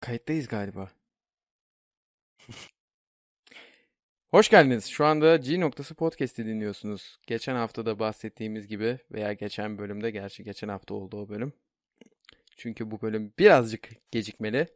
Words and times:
Kayıttayız 0.00 0.48
galiba. 0.48 0.88
Hoş 4.30 4.48
geldiniz. 4.48 4.86
Şu 4.86 5.04
anda 5.04 5.36
G 5.36 5.60
noktası 5.60 5.94
podcast'i 5.94 6.46
dinliyorsunuz. 6.46 7.18
Geçen 7.26 7.54
hafta 7.54 7.86
da 7.86 7.98
bahsettiğimiz 7.98 8.68
gibi 8.68 8.98
veya 9.12 9.32
geçen 9.32 9.78
bölümde 9.78 10.10
gerçi 10.10 10.44
geçen 10.44 10.68
hafta 10.68 10.94
oldu 10.94 11.16
o 11.22 11.28
bölüm. 11.28 11.52
Çünkü 12.56 12.90
bu 12.90 13.00
bölüm 13.00 13.32
birazcık 13.38 13.88
gecikmeli. 14.10 14.68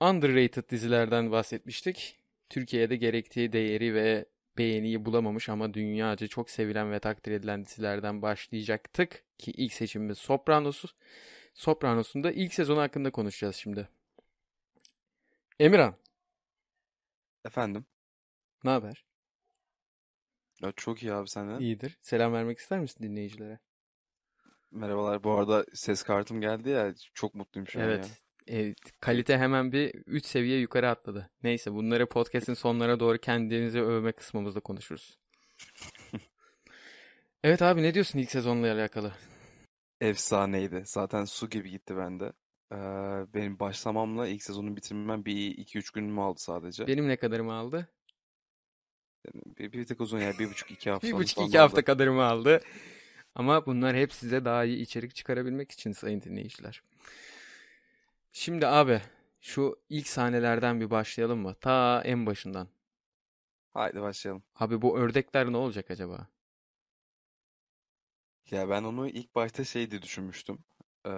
Underrated 0.00 0.70
dizilerden 0.70 1.30
bahsetmiştik. 1.30 2.18
Türkiye'de 2.48 2.96
gerektiği 2.96 3.52
değeri 3.52 3.94
ve 3.94 4.24
beğeniyi 4.58 5.04
bulamamış 5.04 5.48
ama 5.48 5.74
dünyaca 5.74 6.26
çok 6.26 6.50
sevilen 6.50 6.92
ve 6.92 7.00
takdir 7.00 7.32
edilen 7.32 7.64
dizilerden 7.64 8.22
başlayacaktık. 8.22 9.24
Ki 9.38 9.50
ilk 9.50 9.72
seçimimiz 9.72 10.18
Sopranos'u. 10.18 10.88
Sopranos'un 11.54 12.24
da 12.24 12.32
ilk 12.32 12.54
sezonu 12.54 12.80
hakkında 12.80 13.10
konuşacağız 13.10 13.56
şimdi. 13.56 13.88
Emirhan, 15.58 15.96
Efendim? 17.44 17.86
ne 18.64 18.70
haber? 18.70 19.04
Ya 20.62 20.72
çok 20.76 21.02
iyi 21.02 21.12
abi 21.12 21.28
senden. 21.28 21.60
İyidir. 21.60 21.98
Selam 22.02 22.32
vermek 22.32 22.58
ister 22.58 22.80
misin 22.80 23.04
dinleyicilere? 23.04 23.58
Merhabalar. 24.70 25.24
Bu 25.24 25.32
arada 25.32 25.66
ses 25.74 26.02
kartım 26.02 26.40
geldi 26.40 26.68
ya. 26.70 26.94
Çok 27.14 27.34
mutluyum 27.34 27.68
şu 27.68 27.80
an 27.80 27.84
ya. 27.84 28.00
Evet. 28.46 28.76
kalite 29.00 29.38
hemen 29.38 29.72
bir 29.72 29.94
3 29.94 30.26
seviye 30.26 30.58
yukarı 30.60 30.88
atladı. 30.90 31.30
Neyse 31.42 31.72
bunları 31.72 32.08
podcast'in 32.08 32.54
sonlara 32.54 33.00
doğru 33.00 33.18
kendinizi 33.18 33.80
övme 33.80 34.12
kısmımızda 34.12 34.60
konuşuruz. 34.60 35.18
Evet 37.44 37.62
abi 37.62 37.82
ne 37.82 37.94
diyorsun 37.94 38.18
ilk 38.18 38.30
sezonla 38.30 38.72
alakalı? 38.72 39.12
Efsaneydi. 40.04 40.82
Zaten 40.86 41.24
su 41.24 41.50
gibi 41.50 41.70
gitti 41.70 41.96
bende. 41.96 42.32
Ee, 42.72 42.76
benim 43.34 43.58
başlamamla 43.58 44.28
ilk 44.28 44.42
sezonu 44.42 44.76
bitirmem 44.76 45.24
bir 45.24 45.46
iki 45.58 45.78
üç 45.78 45.90
günümü 45.90 46.20
aldı 46.20 46.40
sadece. 46.40 46.86
Benim 46.86 47.08
ne 47.08 47.16
kadarımı 47.16 47.52
aldı? 47.52 47.88
Bir, 49.34 49.72
bir 49.72 49.86
tık 49.86 50.00
uzun 50.00 50.18
yani. 50.18 50.38
Bir 50.38 50.50
buçuk 50.50 50.70
iki 50.70 50.90
hafta 50.90 51.06
Bir 51.08 51.12
buçuk 51.12 51.48
iki 51.48 51.58
hafta 51.58 51.76
aldı. 51.76 51.84
kadarımı 51.84 52.24
aldı. 52.24 52.60
Ama 53.34 53.66
bunlar 53.66 53.96
hep 53.96 54.12
size 54.12 54.44
daha 54.44 54.64
iyi 54.64 54.78
içerik 54.82 55.14
çıkarabilmek 55.14 55.72
için 55.72 55.92
sayın 55.92 56.22
dinleyiciler. 56.22 56.82
Şimdi 58.32 58.66
abi 58.66 59.00
şu 59.40 59.76
ilk 59.88 60.08
sahnelerden 60.08 60.80
bir 60.80 60.90
başlayalım 60.90 61.38
mı? 61.38 61.54
Ta 61.60 62.02
en 62.04 62.26
başından. 62.26 62.68
Haydi 63.74 64.00
başlayalım. 64.00 64.42
Abi 64.56 64.82
bu 64.82 64.98
ördekler 64.98 65.52
ne 65.52 65.56
olacak 65.56 65.90
acaba? 65.90 66.26
Ya 68.50 68.68
ben 68.68 68.82
onu 68.82 69.08
ilk 69.08 69.34
başta 69.34 69.64
şey 69.64 69.90
diye 69.90 70.02
düşünmüştüm. 70.02 70.58
Ee, 71.06 71.10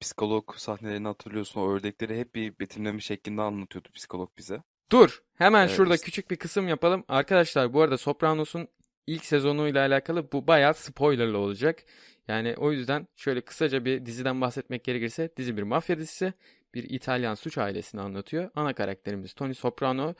psikolog 0.00 0.54
sahnelerini 0.56 1.06
hatırlıyorsun. 1.08 1.60
O 1.60 1.70
ördekleri 1.72 2.18
hep 2.18 2.34
bir 2.34 2.58
betimleme 2.58 3.00
şeklinde 3.00 3.42
anlatıyordu 3.42 3.88
psikolog 3.94 4.30
bize. 4.38 4.62
Dur, 4.92 5.22
hemen 5.34 5.64
Ee, 5.66 5.68
şurada 5.68 5.96
küçük 5.96 6.30
bir 6.30 6.36
kısım 6.36 6.68
yapalım. 6.68 7.04
Arkadaşlar 7.08 7.72
bu 7.72 7.82
arada 7.82 7.98
Sopranos'un 7.98 8.68
ilk 9.06 9.24
sezonuyla 9.24 9.86
alakalı 9.86 10.32
bu 10.32 10.46
bayağı 10.46 10.74
spoilerlı 10.74 11.38
olacak. 11.38 11.84
Yani 12.28 12.54
o 12.58 12.72
yüzden 12.72 13.08
şöyle 13.16 13.40
kısaca 13.40 13.84
bir 13.84 14.06
diziden 14.06 14.40
bahsetmek 14.40 14.84
gerekirse 14.84 15.30
dizi 15.36 15.56
bir 15.56 15.62
mafya 15.62 15.98
dizisi. 15.98 16.32
Bir 16.74 16.90
İtalyan 16.90 17.34
suç 17.34 17.58
ailesini 17.58 18.00
anlatıyor. 18.00 18.50
Ana 18.54 18.72
karakterimiz 18.74 19.34
Tony 19.34 19.54
Soprano 19.54 20.14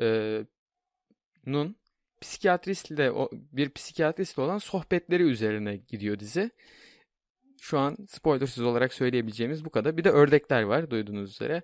e, 0.00 0.38
nun 1.46 1.76
psikiyatristle 2.22 3.12
bir 3.52 3.70
psikiyatristle 3.70 4.42
olan 4.42 4.58
sohbetleri 4.58 5.22
üzerine 5.22 5.76
gidiyor 5.76 6.18
dizi. 6.18 6.50
Şu 7.60 7.78
an 7.78 7.96
spoilersız 8.08 8.64
olarak 8.64 8.94
söyleyebileceğimiz 8.94 9.64
bu 9.64 9.70
kadar. 9.70 9.96
Bir 9.96 10.04
de 10.04 10.10
ördekler 10.10 10.62
var 10.62 10.90
duyduğunuz 10.90 11.30
üzere. 11.30 11.62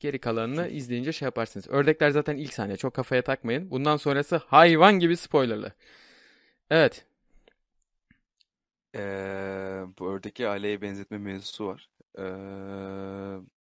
Geri 0.00 0.18
kalanını 0.18 0.68
izleyince 0.68 1.12
şey 1.12 1.26
yaparsınız. 1.26 1.68
Ördekler 1.68 2.10
zaten 2.10 2.36
ilk 2.36 2.54
sahne. 2.54 2.76
Çok 2.76 2.94
kafaya 2.94 3.22
takmayın. 3.22 3.70
Bundan 3.70 3.96
sonrası 3.96 4.36
hayvan 4.36 4.98
gibi 4.98 5.16
spoilerlı. 5.16 5.72
Evet. 6.70 7.06
Ee, 8.94 9.82
bu 9.98 10.10
ördeki 10.12 10.48
aileye 10.48 10.82
benzetme 10.82 11.18
mevzusu 11.18 11.66
var. 11.66 11.90
Ee, 12.18 12.24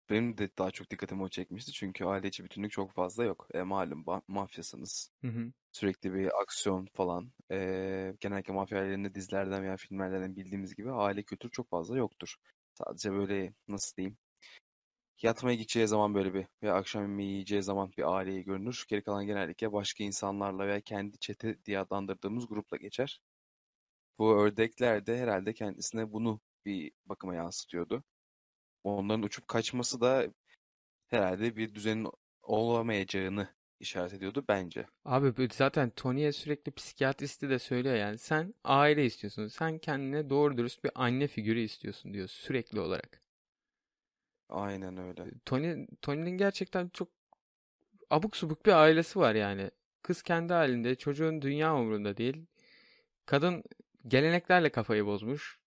benim 0.09 0.37
de 0.37 0.49
daha 0.57 0.71
çok 0.71 0.89
dikkatimi 0.89 1.23
o 1.23 1.29
çekmişti. 1.29 1.71
Çünkü 1.71 2.05
aile 2.05 2.27
içi 2.27 2.43
bütünlük 2.43 2.71
çok 2.71 2.91
fazla 2.93 3.23
yok. 3.23 3.47
E, 3.53 3.61
malum 3.61 4.05
mafyasınız. 4.27 5.11
Hı 5.21 5.27
hı. 5.27 5.53
Sürekli 5.71 6.13
bir 6.13 6.41
aksiyon 6.43 6.87
falan. 6.93 7.33
Ee, 7.51 8.15
genellikle 8.21 8.53
mafya 8.53 8.79
ailelerinde 8.79 9.15
dizilerden 9.15 9.63
veya 9.63 9.77
filmlerden 9.77 10.35
bildiğimiz 10.35 10.75
gibi 10.75 10.91
aile 10.91 11.23
kültürü 11.23 11.51
çok 11.51 11.69
fazla 11.69 11.97
yoktur. 11.97 12.35
Sadece 12.75 13.11
böyle 13.13 13.53
nasıl 13.67 13.97
diyeyim 13.97 14.17
yatmaya 15.21 15.55
gideceği 15.55 15.87
zaman 15.87 16.13
böyle 16.15 16.33
bir 16.33 16.47
veya 16.63 16.73
akşam 16.75 17.01
yemeği 17.03 17.29
yiyeceği 17.31 17.63
zaman 17.63 17.91
bir 17.97 18.15
aileyi 18.15 18.43
görünür. 18.43 18.85
Geri 18.89 19.03
kalan 19.03 19.25
genellikle 19.25 19.71
başka 19.73 20.03
insanlarla 20.03 20.67
veya 20.67 20.81
kendi 20.81 21.19
çete 21.19 21.65
diye 21.65 21.79
adlandırdığımız 21.79 22.47
grupla 22.47 22.77
geçer. 22.77 23.21
Bu 24.19 24.41
ördekler 24.43 25.05
de 25.05 25.17
herhalde 25.17 25.53
kendisine 25.53 26.11
bunu 26.13 26.41
bir 26.65 26.91
bakıma 27.05 27.35
yansıtıyordu. 27.35 28.03
Onların 28.83 29.23
uçup 29.23 29.47
kaçması 29.47 30.01
da 30.01 30.27
herhalde 31.07 31.55
bir 31.55 31.75
düzenin 31.75 32.07
olamayacağını 32.43 33.47
işaret 33.79 34.13
ediyordu 34.13 34.45
bence. 34.47 34.85
Abi 35.05 35.47
zaten 35.53 35.89
Tony'ye 35.89 36.31
sürekli 36.31 36.71
psikiyatristi 36.71 37.49
de 37.49 37.59
söylüyor 37.59 37.95
yani. 37.95 38.17
Sen 38.17 38.53
aile 38.63 39.05
istiyorsun. 39.05 39.47
Sen 39.47 39.77
kendine 39.77 40.29
doğru 40.29 40.57
dürüst 40.57 40.83
bir 40.83 40.91
anne 40.95 41.27
figürü 41.27 41.59
istiyorsun 41.59 42.13
diyor 42.13 42.27
sürekli 42.27 42.79
olarak. 42.79 43.21
Aynen 44.49 44.97
öyle. 44.97 45.25
Tony, 45.45 45.87
Tony'nin 46.01 46.37
gerçekten 46.37 46.89
çok 46.89 47.09
abuk 48.09 48.37
subuk 48.37 48.65
bir 48.65 48.71
ailesi 48.71 49.19
var 49.19 49.35
yani. 49.35 49.71
Kız 50.01 50.21
kendi 50.21 50.53
halinde, 50.53 50.95
çocuğun 50.95 51.41
dünya 51.41 51.75
umurunda 51.75 52.17
değil. 52.17 52.45
Kadın 53.25 53.63
geleneklerle 54.07 54.69
kafayı 54.69 55.05
bozmuş. 55.05 55.59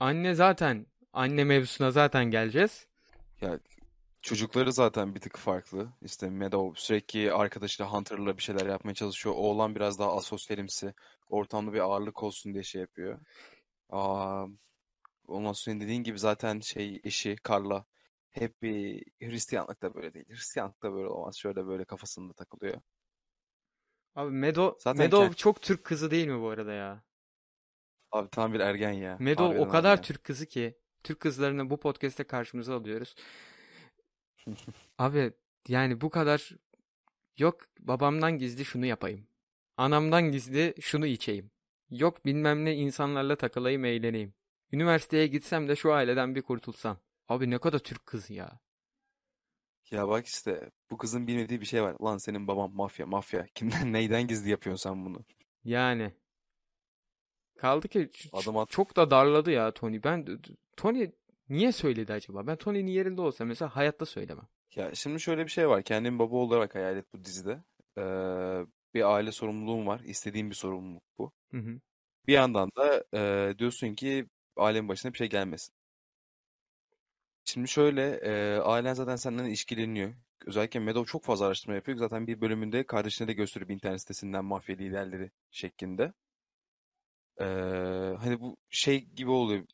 Anne 0.00 0.34
zaten, 0.34 0.86
anne 1.12 1.44
mevzusuna 1.44 1.90
zaten 1.90 2.24
geleceğiz. 2.24 2.86
Ya 3.40 3.58
çocukları 4.22 4.72
zaten 4.72 5.14
bir 5.14 5.20
tık 5.20 5.36
farklı. 5.36 5.88
İşte 6.02 6.30
Meadow 6.30 6.80
sürekli 6.80 7.32
arkadaşıyla 7.32 7.92
Hunter'la 7.92 8.36
bir 8.36 8.42
şeyler 8.42 8.66
yapmaya 8.66 8.94
çalışıyor. 8.94 9.34
Oğlan 9.38 9.74
biraz 9.74 9.98
daha 9.98 10.16
asosyalimsi. 10.16 10.94
Ortamda 11.28 11.72
bir 11.72 11.78
ağırlık 11.80 12.22
olsun 12.22 12.52
diye 12.54 12.62
şey 12.62 12.80
yapıyor. 12.80 13.20
Aa, 13.90 14.46
ondan 15.26 15.52
sonra 15.52 15.80
dediğin 15.80 16.02
gibi 16.02 16.18
zaten 16.18 16.60
şey 16.60 17.00
eşi 17.04 17.36
Carla 17.48 17.84
hep 18.30 18.62
bir 18.62 19.04
Hristiyanlık 19.20 19.82
da 19.82 19.94
böyle 19.94 20.14
değil. 20.14 20.26
Hristiyanlık 20.28 20.82
da 20.82 20.92
böyle 20.92 21.08
olmaz. 21.08 21.36
Şöyle 21.36 21.66
böyle 21.66 21.84
kafasında 21.84 22.32
takılıyor. 22.32 22.80
Abi 24.14 24.30
Meadow, 24.30 24.80
Zaten 24.80 24.98
Meadow 24.98 25.26
kend- 25.26 25.36
çok 25.36 25.62
Türk 25.62 25.84
kızı 25.84 26.10
değil 26.10 26.28
mi 26.28 26.40
bu 26.40 26.48
arada 26.48 26.72
ya? 26.72 27.02
Abi 28.12 28.30
tam 28.30 28.52
bir 28.54 28.60
ergen 28.60 28.92
ya. 28.92 29.16
Meadow 29.20 29.58
o 29.60 29.68
kadar 29.68 29.90
ergen. 29.90 30.02
Türk 30.02 30.24
kızı 30.24 30.46
ki. 30.46 30.78
Türk 31.04 31.20
kızlarını 31.20 31.70
bu 31.70 31.80
podcast'te 31.80 32.24
karşımıza 32.24 32.76
alıyoruz. 32.76 33.14
Abi 34.98 35.32
yani 35.68 36.00
bu 36.00 36.10
kadar 36.10 36.50
yok 37.38 37.60
babamdan 37.80 38.38
gizli 38.38 38.64
şunu 38.64 38.86
yapayım. 38.86 39.26
Anamdan 39.76 40.32
gizli 40.32 40.74
şunu 40.80 41.06
içeyim. 41.06 41.50
Yok 41.90 42.24
bilmem 42.24 42.64
ne 42.64 42.74
insanlarla 42.74 43.36
takılayım 43.36 43.84
eğleneyim. 43.84 44.34
Üniversiteye 44.72 45.26
gitsem 45.26 45.68
de 45.68 45.76
şu 45.76 45.92
aileden 45.92 46.34
bir 46.34 46.42
kurtulsam. 46.42 46.98
Abi 47.28 47.50
ne 47.50 47.58
kadar 47.58 47.78
Türk 47.78 48.06
kızı 48.06 48.32
ya. 48.34 48.60
Ya 49.90 50.08
bak 50.08 50.26
işte 50.26 50.70
bu 50.90 50.98
kızın 50.98 51.26
bilmediği 51.26 51.60
bir 51.60 51.66
şey 51.66 51.82
var. 51.82 51.96
Lan 52.02 52.18
senin 52.18 52.46
baban 52.48 52.70
mafya 52.70 53.06
mafya. 53.06 53.46
Kimden 53.54 53.92
neyden 53.92 54.26
gizli 54.26 54.50
yapıyorsun 54.50 54.90
sen 54.90 55.04
bunu? 55.04 55.24
Yani. 55.64 56.12
Kaldı 57.62 57.88
ki 57.88 58.10
Adım 58.32 58.56
at. 58.56 58.70
çok 58.70 58.96
da 58.96 59.10
darladı 59.10 59.50
ya 59.50 59.70
Tony. 59.70 60.00
Ben 60.04 60.38
Tony 60.76 61.10
niye 61.48 61.72
söyledi 61.72 62.12
acaba? 62.12 62.46
Ben 62.46 62.56
Tony'nin 62.56 62.90
yerinde 62.90 63.20
olsam 63.20 63.48
mesela 63.48 63.76
hayatta 63.76 64.06
söylemem. 64.06 64.46
Ya 64.74 64.94
şimdi 64.94 65.20
şöyle 65.20 65.44
bir 65.44 65.50
şey 65.50 65.68
var. 65.68 65.82
Kendin 65.82 66.18
baba 66.18 66.36
olarak 66.36 66.74
hayal 66.74 66.96
et 66.96 67.06
bu 67.14 67.24
dizide. 67.24 67.62
Ee, 67.98 68.02
bir 68.94 69.14
aile 69.14 69.32
sorumluluğun 69.32 69.86
var. 69.86 70.00
İstediğin 70.00 70.50
bir 70.50 70.54
sorumluluk 70.54 71.02
bu. 71.18 71.32
Hı 71.50 71.56
hı. 71.58 71.80
Bir 72.26 72.32
yandan 72.32 72.70
da 72.76 73.04
e, 73.14 73.54
diyorsun 73.58 73.94
ki 73.94 74.26
ailenin 74.56 74.88
başına 74.88 75.12
bir 75.12 75.18
şey 75.18 75.28
gelmesin. 75.28 75.74
Şimdi 77.44 77.68
şöyle 77.68 78.10
e, 78.14 78.58
ailen 78.58 78.94
zaten 78.94 79.16
senden 79.16 79.44
ilişkileniyor. 79.44 80.14
Özellikle 80.46 80.80
Meadow 80.80 81.12
çok 81.12 81.24
fazla 81.24 81.46
araştırma 81.46 81.74
yapıyor. 81.74 81.98
Zaten 81.98 82.26
bir 82.26 82.40
bölümünde 82.40 82.86
kardeşine 82.86 83.28
de 83.28 83.32
gösteriyor 83.32 83.68
bir 83.68 83.74
internet 83.74 84.00
sitesinden 84.00 84.44
mafya 84.44 84.76
liderleri 84.76 85.30
şeklinde. 85.50 86.12
Ee, 87.40 87.44
hani 88.20 88.40
bu 88.40 88.56
şey 88.70 89.04
gibi 89.04 89.30
oluyor. 89.30 89.64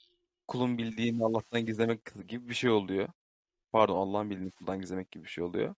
Kulun 0.48 0.78
bildiğini 0.78 1.24
Allah'tan 1.24 1.66
gizlemek 1.66 2.00
gibi 2.28 2.48
bir 2.48 2.54
şey 2.54 2.70
oluyor. 2.70 3.08
Pardon 3.72 3.96
Allah'ın 3.98 4.30
bildiğini 4.30 4.50
kuldan 4.52 4.80
gizlemek 4.80 5.10
gibi 5.12 5.24
bir 5.24 5.28
şey 5.30 5.44
oluyor. 5.44 5.74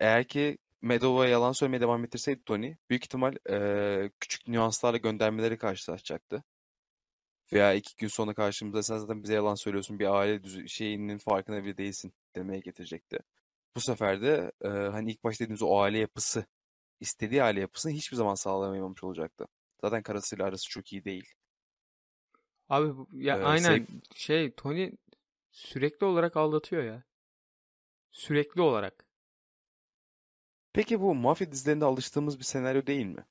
Eğer 0.00 0.24
ki 0.28 0.58
Meadow'a 0.82 1.26
yalan 1.28 1.52
söylemeye 1.52 1.80
devam 1.80 2.04
ettirseydi 2.04 2.42
Tony 2.46 2.76
büyük 2.90 3.04
ihtimal 3.04 3.34
eee, 3.50 4.10
küçük 4.20 4.48
nüanslarla 4.48 4.98
göndermeleri 4.98 5.58
karşılaşacaktı. 5.58 6.44
veya 7.52 7.74
iki 7.74 7.96
gün 7.96 8.08
sonra 8.08 8.34
karşımıza 8.34 8.82
sen 8.82 8.98
zaten 8.98 9.22
bize 9.22 9.34
yalan 9.34 9.54
söylüyorsun 9.54 9.98
bir 9.98 10.06
aile 10.14 10.42
düzü 10.44 10.68
şeyinin 10.68 11.18
farkına 11.18 11.64
bile 11.64 11.76
değilsin 11.76 12.12
demeye 12.36 12.60
getirecekti. 12.60 13.18
Bu 13.76 13.80
sefer 13.80 14.22
de 14.22 14.52
e, 14.64 14.68
hani 14.68 15.10
ilk 15.12 15.24
başta 15.24 15.44
dediğimiz 15.44 15.62
o 15.62 15.78
aile 15.80 15.98
yapısı 15.98 16.44
istediği 17.00 17.42
aile 17.42 17.60
yapısını 17.60 17.92
hiçbir 17.92 18.16
zaman 18.16 18.34
sağlayamamış 18.34 19.04
olacaktı. 19.04 19.46
Zaten 19.80 20.02
karısıyla 20.02 20.44
arası 20.44 20.68
çok 20.70 20.92
iyi 20.92 21.04
değil. 21.04 21.34
Abi 22.68 22.96
bu- 22.96 23.08
ya 23.12 23.36
Ee, 23.36 23.42
aynen 23.44 23.86
sev- 23.86 23.86
şey 24.14 24.52
Tony 24.54 24.90
sürekli 25.50 26.06
olarak 26.06 26.36
aldatıyor 26.36 26.84
ya. 26.84 27.02
Sürekli 28.10 28.60
olarak. 28.62 29.06
Peki 30.72 31.00
bu 31.00 31.14
mafya 31.14 31.52
dizilerinde 31.52 31.84
alıştığımız 31.84 32.38
bir 32.38 32.44
senaryo 32.44 32.86
değil 32.86 33.06
mi? 33.06 33.24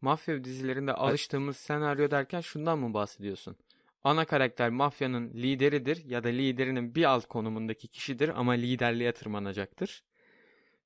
Mafya 0.00 0.44
dizilerinde 0.44 0.92
alıştığımız 0.92 1.56
senaryo 1.56 2.10
derken 2.10 2.40
şundan 2.40 2.78
mı 2.78 2.94
bahsediyorsun? 2.94 3.56
Ana 4.04 4.24
karakter 4.24 4.70
mafyanın 4.70 5.30
lideridir 5.34 6.04
ya 6.04 6.24
da 6.24 6.28
liderinin 6.28 6.94
bir 6.94 7.04
alt 7.04 7.26
konumundaki 7.26 7.88
kişidir 7.88 8.28
ama 8.28 8.52
liderliğe 8.52 9.12
tırmanacaktır. 9.12 10.04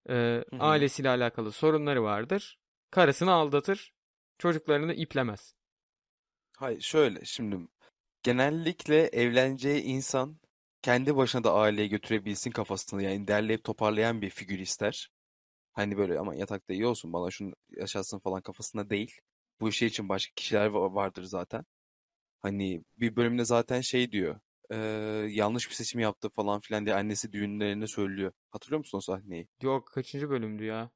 Ee, 0.08 0.44
Hı 0.50 0.56
ailesiyle 0.58 1.08
alakalı 1.08 1.52
sorunları 1.52 2.02
vardır. 2.02 2.58
Karısını 2.90 3.32
aldatır, 3.32 3.92
çocuklarını 4.38 4.94
iplemez. 4.94 5.54
Hayır 6.56 6.80
şöyle 6.80 7.24
şimdi 7.24 7.58
genellikle 8.22 9.02
evleneceği 9.06 9.82
insan 9.82 10.38
kendi 10.82 11.16
başına 11.16 11.44
da 11.44 11.54
aileye 11.54 11.88
götürebilsin 11.88 12.50
kafasını 12.50 13.02
yani 13.02 13.28
derleyip 13.28 13.64
toparlayan 13.64 14.22
bir 14.22 14.30
figür 14.30 14.58
ister. 14.58 15.10
Hani 15.72 15.98
böyle 15.98 16.20
ama 16.20 16.34
yatakta 16.34 16.74
iyi 16.74 16.86
olsun 16.86 17.14
bana 17.14 17.32
şunu 17.32 17.54
yaşatsın 17.70 18.18
falan 18.18 18.42
kafasında 18.42 18.90
değil. 18.90 19.20
Bu 19.60 19.72
şey 19.72 19.88
için 19.88 20.08
başka 20.08 20.34
kişiler 20.36 20.66
va- 20.70 20.94
vardır 20.94 21.24
zaten. 21.24 21.64
Hani 22.42 22.84
bir 22.98 23.16
bölümde 23.16 23.44
zaten 23.44 23.80
şey 23.80 24.12
diyor. 24.12 24.40
eee, 24.72 24.78
yanlış 25.30 25.70
bir 25.70 25.74
seçim 25.74 26.00
yaptı 26.00 26.30
falan 26.30 26.60
filan 26.60 26.86
diye 26.86 26.96
annesi 26.96 27.32
düğünlerinde 27.32 27.86
söylüyor. 27.86 28.32
Hatırlıyor 28.50 28.78
musun 28.78 28.98
o 28.98 29.00
sahneyi? 29.00 29.48
Yok 29.62 29.88
kaçıncı 29.88 30.30
bölümdü 30.30 30.64
ya? 30.64 30.90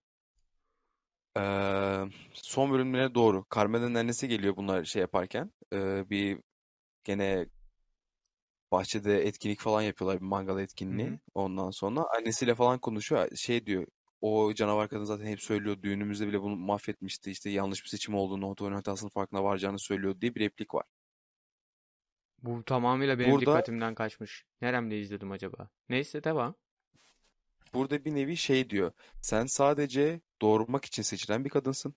Eee, 1.37 2.09
son 2.33 2.71
bölümlere 2.73 3.15
doğru. 3.15 3.45
Carmen'in 3.55 3.95
annesi 3.95 4.29
geliyor 4.29 4.57
bunlar 4.57 4.85
şey 4.85 5.01
yaparken. 5.03 5.53
Eee, 5.73 6.05
bir 6.11 6.39
gene 7.05 7.47
bahçede 8.73 9.27
etkinlik 9.27 9.61
falan 9.61 9.83
yapıyorlar 9.83 10.21
bir 10.21 10.27
mangal 10.27 10.59
etkinliği. 10.61 11.09
Hı 11.09 11.13
hı. 11.13 11.19
Ondan 11.35 11.71
sonra 11.71 12.05
annesiyle 12.19 12.55
falan 12.55 12.79
konuşuyor. 12.79 13.29
Şey 13.37 13.67
diyor. 13.67 13.87
O 14.21 14.55
canavar 14.55 14.89
kadın 14.89 15.05
zaten 15.05 15.27
hep 15.27 15.41
söylüyor. 15.43 15.83
Düğünümüzde 15.83 16.29
bile 16.29 16.41
bunu 16.43 16.57
mahvetmişti. 16.57 17.31
İşte 17.31 17.51
yanlış 17.51 17.85
bir 17.85 17.89
seçim 17.89 18.15
olduğunu, 18.15 18.47
Oto'nun 18.51 18.75
hatasının 18.75 19.11
farkına 19.11 19.45
varacağını 19.45 19.79
söylüyor 19.79 20.21
diye 20.21 20.35
bir 20.35 20.41
replik 20.41 20.75
var. 20.75 20.85
Bu 22.43 22.65
tamamıyla 22.65 23.19
benim 23.19 23.31
Burada 23.33 23.41
dikkatimden 23.41 23.95
kaçmış. 23.95 24.45
Neremde 24.61 25.01
izledim 25.01 25.31
acaba? 25.33 25.69
Neyse 25.89 26.25
devam. 26.25 26.55
Burada 27.75 28.05
bir 28.05 28.15
nevi 28.15 28.37
şey 28.37 28.71
diyor. 28.71 28.93
Sen 29.23 29.47
sadece 29.47 30.21
doğurmak 30.43 30.85
için 30.85 31.03
seçilen 31.03 31.45
bir 31.45 31.51
kadınsın. 31.51 31.95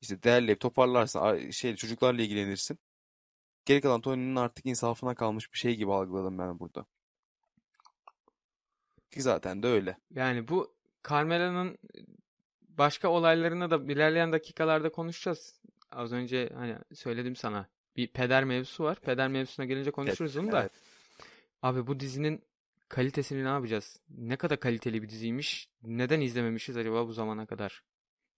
İşte 0.00 0.22
derleyip 0.22 0.60
toparlarsın. 0.60 1.50
Şey, 1.50 1.76
çocuklarla 1.76 2.22
ilgilenirsin. 2.22 2.78
Geri 3.64 3.80
kalan 3.80 4.00
Tony'nin 4.00 4.36
artık 4.36 4.66
insafına 4.66 5.14
kalmış 5.14 5.52
bir 5.52 5.58
şey 5.58 5.76
gibi 5.76 5.92
algıladım 5.92 6.38
ben 6.38 6.58
burada. 6.58 6.86
Ki 9.10 9.22
zaten 9.22 9.62
de 9.62 9.66
öyle. 9.66 9.96
Yani 10.10 10.48
bu 10.48 10.74
Carmela'nın 11.08 11.78
başka 12.60 13.08
olaylarını 13.08 13.70
da 13.70 13.92
ilerleyen 13.92 14.32
dakikalarda 14.32 14.92
konuşacağız. 14.92 15.60
Az 15.90 16.12
önce 16.12 16.50
hani 16.54 16.78
söyledim 16.94 17.36
sana. 17.36 17.68
Bir 17.96 18.06
peder 18.06 18.44
mevzusu 18.44 18.84
var. 18.84 19.00
Peder 19.00 19.28
mevzusuna 19.28 19.66
gelince 19.66 19.90
konuşuruz 19.90 20.36
onu 20.36 20.52
da. 20.52 20.60
Evet. 20.60 20.72
Abi 21.62 21.86
bu 21.86 22.00
dizinin 22.00 22.42
kalitesini 22.92 23.44
ne 23.44 23.48
yapacağız? 23.48 24.00
Ne 24.08 24.36
kadar 24.36 24.60
kaliteli 24.60 25.02
bir 25.02 25.08
diziymiş? 25.08 25.68
Neden 25.82 26.20
izlememişiz 26.20 26.76
acaba 26.76 27.08
bu 27.08 27.12
zamana 27.12 27.46
kadar? 27.46 27.82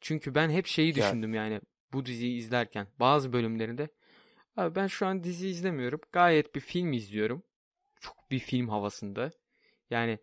Çünkü 0.00 0.34
ben 0.34 0.50
hep 0.50 0.66
şeyi 0.66 0.94
düşündüm 0.94 1.34
yani 1.34 1.60
bu 1.92 2.06
diziyi 2.06 2.38
izlerken. 2.38 2.86
Bazı 3.00 3.32
bölümlerinde. 3.32 3.88
Abi 4.56 4.74
ben 4.74 4.86
şu 4.86 5.06
an 5.06 5.24
dizi 5.24 5.48
izlemiyorum. 5.48 6.00
Gayet 6.12 6.54
bir 6.54 6.60
film 6.60 6.92
izliyorum. 6.92 7.42
Çok 8.00 8.30
bir 8.30 8.38
film 8.38 8.68
havasında. 8.68 9.30
Yani 9.90 10.18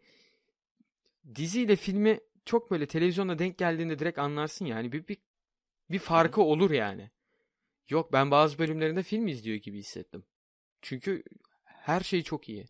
diziyle 1.35 1.75
filmi 1.75 2.19
çok 2.45 2.71
böyle 2.71 2.87
televizyonda 2.87 3.39
denk 3.39 3.57
geldiğinde 3.57 3.99
direkt 3.99 4.19
anlarsın 4.19 4.65
yani. 4.65 4.91
Bir, 4.91 5.07
bir, 5.07 5.17
bir 5.89 5.99
farkı 5.99 6.41
olur 6.41 6.71
yani. 6.71 7.11
Yok 7.89 8.13
ben 8.13 8.31
bazı 8.31 8.59
bölümlerinde 8.59 9.03
film 9.03 9.27
izliyor 9.27 9.57
gibi 9.57 9.77
hissettim. 9.77 10.23
Çünkü 10.81 11.23
her 11.63 12.01
şey 12.01 12.23
çok 12.23 12.49
iyi. 12.49 12.65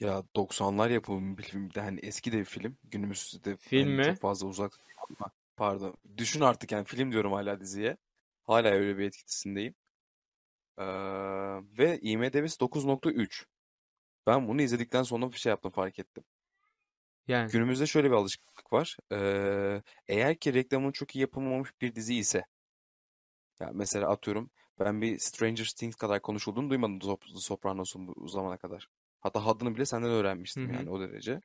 Ya 0.00 0.22
90'lar 0.36 0.90
yapımı 0.90 1.38
bir 1.38 1.42
film. 1.42 1.68
Bir 1.70 1.74
de 1.74 1.80
hani 1.80 2.00
eski 2.00 2.32
de 2.32 2.38
bir 2.38 2.44
film. 2.44 2.78
Günümüzde 2.84 3.58
Film 3.58 3.88
hani 3.88 3.96
mi? 3.96 4.02
çok 4.02 4.20
fazla 4.20 4.46
uzak 4.48 4.72
ama 5.10 5.30
pardon. 5.56 5.94
Düşün 6.16 6.40
artık 6.40 6.72
yani 6.72 6.84
film 6.84 7.12
diyorum 7.12 7.32
hala 7.32 7.60
diziye. 7.60 7.96
Hala 8.44 8.68
öyle 8.68 8.98
bir 8.98 9.04
etkisindeyim. 9.04 9.74
Ee, 10.78 10.84
ve 11.78 11.98
IMDb'si 12.02 12.60
9.3. 12.60 13.46
Ben 14.26 14.48
bunu 14.48 14.62
izledikten 14.62 15.02
sonra 15.02 15.32
bir 15.32 15.36
şey 15.38 15.50
yaptım 15.50 15.70
fark 15.72 15.98
ettim. 15.98 16.24
Yani 17.28 17.50
Günümüzde 17.52 17.86
şöyle 17.86 18.10
bir 18.10 18.14
alışkanlık 18.16 18.72
var. 18.72 18.96
Ee, 19.12 19.82
eğer 20.08 20.36
ki 20.36 20.54
reklamın 20.54 20.92
çok 20.92 21.16
iyi 21.16 21.20
yapılmamış 21.20 21.70
bir 21.80 21.94
dizi 21.94 22.14
ise 22.14 22.44
ya 23.60 23.70
mesela 23.74 24.08
atıyorum 24.10 24.50
ben 24.78 25.02
bir 25.02 25.18
Stranger 25.18 25.72
Things 25.76 25.96
kadar 25.96 26.22
konuşulduğunu 26.22 26.70
duymadım 26.70 26.98
Sop- 26.98 27.38
Sopranos'un 27.40 28.06
bu 28.08 28.28
zamana 28.28 28.56
kadar. 28.56 28.88
Hatta 29.20 29.46
adını 29.46 29.74
bile 29.74 29.86
senden 29.86 30.10
öğrenmiştim 30.10 30.70
hı. 30.70 30.74
yani 30.74 30.90
o 30.90 31.00
derece. 31.00 31.40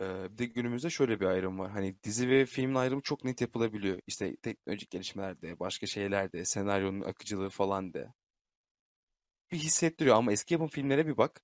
Ee, 0.00 0.32
bir 0.32 0.38
de 0.38 0.46
günümüzde 0.46 0.90
şöyle 0.90 1.20
bir 1.20 1.26
ayrım 1.26 1.58
var. 1.58 1.70
Hani 1.70 2.02
dizi 2.02 2.28
ve 2.28 2.46
filmin 2.46 2.74
ayrımı 2.74 3.02
çok 3.02 3.24
net 3.24 3.40
yapılabiliyor. 3.40 4.00
İşte 4.06 4.36
teknolojik 4.36 4.90
gelişmelerde, 4.90 5.60
başka 5.60 5.86
şeylerde, 5.86 6.44
senaryonun 6.44 7.00
akıcılığı 7.00 7.50
falan 7.50 7.94
de. 7.94 8.12
Bir 9.52 9.58
hissettiriyor 9.58 10.16
ama 10.16 10.32
eski 10.32 10.54
yapım 10.54 10.68
filmlere 10.68 11.06
bir 11.06 11.16
bak. 11.16 11.42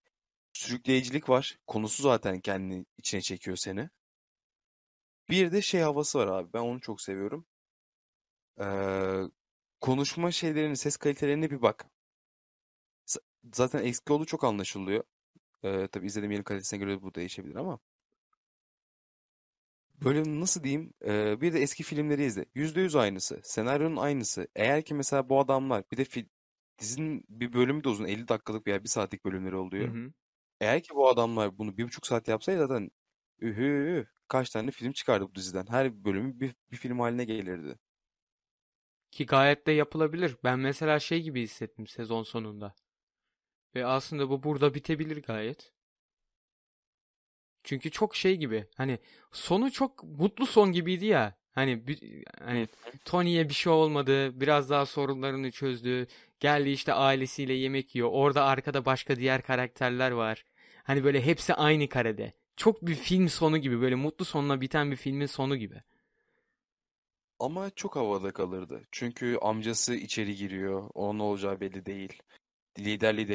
Sürükleyicilik 0.52 1.28
var. 1.28 1.58
Konusu 1.66 2.02
zaten 2.02 2.40
kendini 2.40 2.86
içine 2.98 3.20
çekiyor 3.20 3.56
seni. 3.56 3.90
Bir 5.30 5.52
de 5.52 5.62
şey 5.62 5.80
havası 5.80 6.18
var 6.18 6.26
abi. 6.26 6.52
Ben 6.52 6.60
onu 6.60 6.80
çok 6.80 7.00
seviyorum. 7.00 7.46
Ee, 8.60 9.22
konuşma 9.80 10.32
şeylerinin, 10.32 10.74
ses 10.74 10.96
kalitelerine 10.96 11.50
bir 11.50 11.62
bak. 11.62 11.86
Zaten 13.54 13.84
eski 13.84 14.12
olduğu 14.12 14.24
çok 14.26 14.44
anlaşılıyor. 14.44 15.04
Ee, 15.64 15.88
tabii 15.92 16.06
izlediğim 16.06 16.32
yerin 16.32 16.44
kalitesine 16.44 16.78
göre 16.80 17.02
bu 17.02 17.14
değişebilir 17.14 17.56
ama. 17.56 17.80
Böyle 20.04 20.40
nasıl 20.40 20.64
diyeyim? 20.64 20.92
Ee, 21.04 21.40
bir 21.40 21.52
de 21.52 21.60
eski 21.62 21.82
filmleri 21.82 22.24
izle. 22.24 22.44
Yüzde 22.54 22.80
yüz 22.80 22.96
aynısı. 22.96 23.40
Senaryonun 23.44 23.96
aynısı. 23.96 24.48
Eğer 24.56 24.82
ki 24.84 24.94
mesela 24.94 25.28
bu 25.28 25.40
adamlar 25.40 25.84
bir 25.92 25.96
de 25.96 26.02
fi- 26.02 26.28
dizinin 26.78 27.24
bir 27.28 27.52
bölümü 27.52 27.84
de 27.84 27.88
uzun. 27.88 28.04
50 28.04 28.28
dakikalık 28.28 28.66
veya 28.66 28.84
bir 28.84 28.88
saatlik 28.88 29.24
bölümleri 29.24 29.56
Hı 29.78 29.84
oluyor. 29.84 29.88
hı. 29.88 30.12
Eğer 30.60 30.82
ki 30.82 30.90
bu 30.94 31.08
adamlar 31.08 31.58
bunu 31.58 31.78
bir 31.78 31.84
buçuk 31.84 32.06
saat 32.06 32.28
yapsaydı 32.28 32.60
zaten 32.68 32.90
ühü, 33.40 34.06
kaç 34.28 34.50
tane 34.50 34.72
film 34.72 34.92
çıkardı 34.92 35.26
bu 35.30 35.34
diziden. 35.34 35.66
Her 35.68 36.04
bölümü 36.04 36.40
bir, 36.40 36.54
bir 36.72 36.76
film 36.78 37.00
haline 37.00 37.24
gelirdi. 37.24 37.78
Ki 39.10 39.26
gayet 39.26 39.66
de 39.66 39.72
yapılabilir. 39.72 40.36
Ben 40.44 40.58
mesela 40.58 40.98
şey 40.98 41.22
gibi 41.22 41.42
hissettim 41.42 41.86
sezon 41.86 42.22
sonunda. 42.22 42.74
Ve 43.74 43.86
aslında 43.86 44.30
bu 44.30 44.42
burada 44.42 44.74
bitebilir 44.74 45.22
gayet. 45.22 45.72
Çünkü 47.64 47.90
çok 47.90 48.16
şey 48.16 48.36
gibi. 48.36 48.66
Hani 48.76 48.98
sonu 49.32 49.72
çok 49.72 50.04
mutlu 50.04 50.46
son 50.46 50.72
gibiydi 50.72 51.06
ya. 51.06 51.34
Hani 51.52 51.82
hani 52.44 52.68
Tony'ye 53.04 53.48
bir 53.48 53.54
şey 53.54 53.72
olmadı. 53.72 54.40
Biraz 54.40 54.70
daha 54.70 54.86
sorunlarını 54.86 55.50
çözdü. 55.50 56.06
Geldi 56.40 56.70
işte 56.70 56.92
ailesiyle 56.92 57.52
yemek 57.52 57.94
yiyor. 57.94 58.08
Orada 58.12 58.44
arkada 58.44 58.84
başka 58.84 59.16
diğer 59.16 59.42
karakterler 59.42 60.10
var. 60.10 60.44
Hani 60.82 61.04
böyle 61.04 61.26
hepsi 61.26 61.54
aynı 61.54 61.88
karede. 61.88 62.32
Çok 62.56 62.82
bir 62.82 62.94
film 62.94 63.28
sonu 63.28 63.58
gibi. 63.58 63.80
Böyle 63.80 63.94
mutlu 63.94 64.24
sonla 64.24 64.60
biten 64.60 64.90
bir 64.90 64.96
filmin 64.96 65.26
sonu 65.26 65.56
gibi. 65.56 65.82
Ama 67.38 67.70
çok 67.70 67.96
havada 67.96 68.32
kalırdı. 68.32 68.82
Çünkü 68.92 69.38
amcası 69.42 69.94
içeri 69.94 70.36
giriyor. 70.36 70.90
Onun 70.94 71.18
olacağı 71.18 71.60
belli 71.60 71.86
değil. 71.86 72.22
Liderliği 72.84 73.28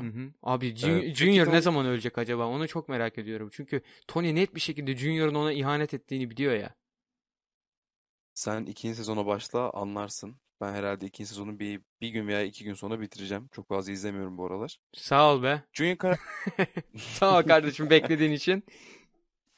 Hı 0.00 0.06
devralıyor. 0.06 0.06
hı. 0.06 0.32
Abi 0.42 0.74
Ee, 0.82 0.86
Jun- 0.86 1.14
peki 1.18 1.40
Junior 1.40 1.50
ne 1.50 1.60
Tony 1.60 1.60
zaman 1.60 1.86
ölecek 1.86 2.18
acaba? 2.18 2.46
Onu 2.46 2.68
çok 2.68 2.88
merak 2.88 3.18
ediyorum. 3.18 3.48
Çünkü 3.52 3.82
Tony 4.08 4.34
net 4.34 4.54
bir 4.54 4.60
şekilde 4.60 4.96
Junior'ın 4.96 5.34
ona 5.34 5.52
ihanet 5.52 5.94
ettiğini 5.94 6.30
biliyor 6.30 6.54
ya. 6.54 6.74
sen 8.34 8.64
ikinci 8.66 8.96
sezona 8.96 9.26
başla 9.26 9.70
anlarsın. 9.70 10.36
Ben 10.60 10.72
herhalde 10.72 11.06
ikinci 11.06 11.28
sezonu 11.28 11.58
bir, 11.58 11.80
bir 12.00 12.08
gün 12.08 12.26
veya 12.28 12.42
iki 12.42 12.64
gün 12.64 12.74
sonra 12.74 13.00
bitireceğim. 13.00 13.48
Çok 13.52 13.68
fazla 13.68 13.92
izlemiyorum 13.92 14.38
bu 14.38 14.46
aralar. 14.46 14.78
Sağ 14.94 15.32
ol 15.34 15.42
be. 15.42 15.62
Junior 15.72 15.96
kara- 15.96 16.18
Sağ 16.96 17.38
ol 17.38 17.42
kardeşim 17.42 17.90
beklediğin 17.90 18.32
için. 18.32 18.64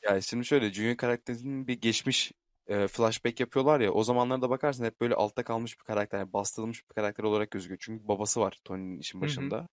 Yani 0.02 0.22
şimdi 0.22 0.44
şöyle 0.44 0.72
Junior 0.72 0.96
karakterinin 0.96 1.66
bir 1.68 1.80
geçmiş 1.80 2.32
e, 2.66 2.86
flashback 2.88 3.40
yapıyorlar 3.40 3.80
ya 3.80 3.92
o 3.92 4.04
zamanlarda 4.04 4.50
bakarsın 4.50 4.84
hep 4.84 5.00
böyle 5.00 5.14
altta 5.14 5.44
kalmış 5.44 5.78
bir 5.80 5.84
karakter, 5.84 6.18
yani 6.18 6.32
bastırılmış 6.32 6.88
bir 6.88 6.94
karakter 6.94 7.24
olarak 7.24 7.50
gözüküyor. 7.50 7.78
Çünkü 7.82 8.08
babası 8.08 8.40
var 8.40 8.60
Tony'nin 8.64 8.98
işin 8.98 9.18
Hı 9.18 9.20
hı. 9.20 9.26
başında. 9.26 9.68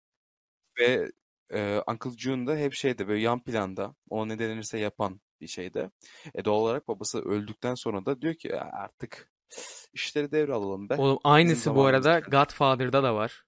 Ve 0.79 1.11
e, 1.53 1.81
Uncle 1.87 2.17
June 2.17 2.47
da 2.47 2.55
hep 2.55 2.73
şeyde 2.73 3.07
böyle 3.07 3.21
yan 3.21 3.43
planda 3.43 3.95
ona 4.09 4.25
ne 4.25 4.39
denirse 4.39 4.79
yapan 4.79 5.21
bir 5.41 5.47
şeyde. 5.47 5.91
E 6.35 6.45
doğal 6.45 6.61
olarak 6.61 6.87
babası 6.87 7.21
öldükten 7.21 7.75
sonra 7.75 8.05
da 8.05 8.21
diyor 8.21 8.33
ki 8.35 8.47
"Ya 8.47 8.69
artık 8.73 9.31
işleri 9.93 10.31
devralalım 10.31 10.89
be. 10.89 10.95
Oğlum 10.95 11.19
aynısı 11.23 11.75
bu 11.75 11.85
arada 11.85 12.19
geldi. 12.19 12.29
Godfather'da 12.29 13.03
da 13.03 13.15
var. 13.15 13.43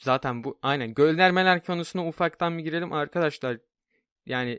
Zaten 0.00 0.44
bu 0.44 0.58
aynen 0.62 0.94
göndermeler 0.94 1.64
konusuna 1.64 2.08
ufaktan 2.08 2.58
bir 2.58 2.62
girelim 2.64 2.92
arkadaşlar. 2.92 3.58
Yani 4.26 4.58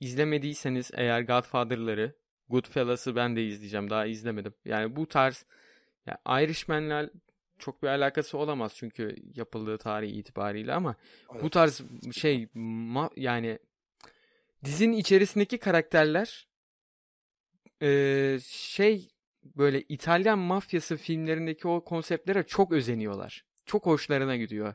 izlemediyseniz 0.00 0.90
eğer 0.94 1.20
Godfather'ları, 1.20 2.16
Goodfellas'ı 2.48 3.16
ben 3.16 3.36
de 3.36 3.44
izleyeceğim. 3.46 3.90
Daha 3.90 4.06
izlemedim. 4.06 4.54
Yani 4.64 4.96
bu 4.96 5.08
tarz 5.08 5.44
ya 6.06 6.18
Irishman'la 6.42 7.10
çok 7.58 7.82
bir 7.82 7.88
alakası 7.88 8.38
olamaz 8.38 8.72
çünkü 8.76 9.16
yapıldığı 9.34 9.78
tarih 9.78 10.10
itibariyle 10.10 10.74
ama 10.74 10.94
bu 11.34 11.38
Evet. 11.40 11.52
tarz 11.52 11.82
şey 12.12 12.44
ma- 12.54 13.10
yani 13.20 13.58
dizinin 14.64 14.96
içerisindeki 14.96 15.58
karakterler 15.58 16.46
eee, 17.80 18.38
şey 18.46 19.08
böyle 19.44 19.82
İtalyan 19.82 20.38
mafyası 20.38 20.96
filmlerindeki 20.96 21.68
o 21.68 21.84
konseptlere 21.84 22.42
çok 22.42 22.72
özeniyorlar. 22.72 23.44
Çok 23.66 23.86
hoşlarına 23.86 24.36
gidiyor. 24.36 24.74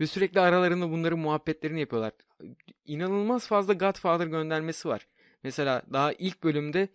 Ve 0.00 0.06
sürekli 0.06 0.40
aralarında 0.40 0.90
bunların 0.90 1.18
muhabbetlerini 1.18 1.80
yapıyorlar. 1.80 2.12
İnanılmaz 2.84 3.46
fazla 3.46 3.72
Godfather 3.72 4.26
göndermesi 4.26 4.88
var. 4.88 5.06
Mesela 5.42 5.82
daha 5.92 6.12
ilk 6.12 6.42
bölümde 6.42 6.88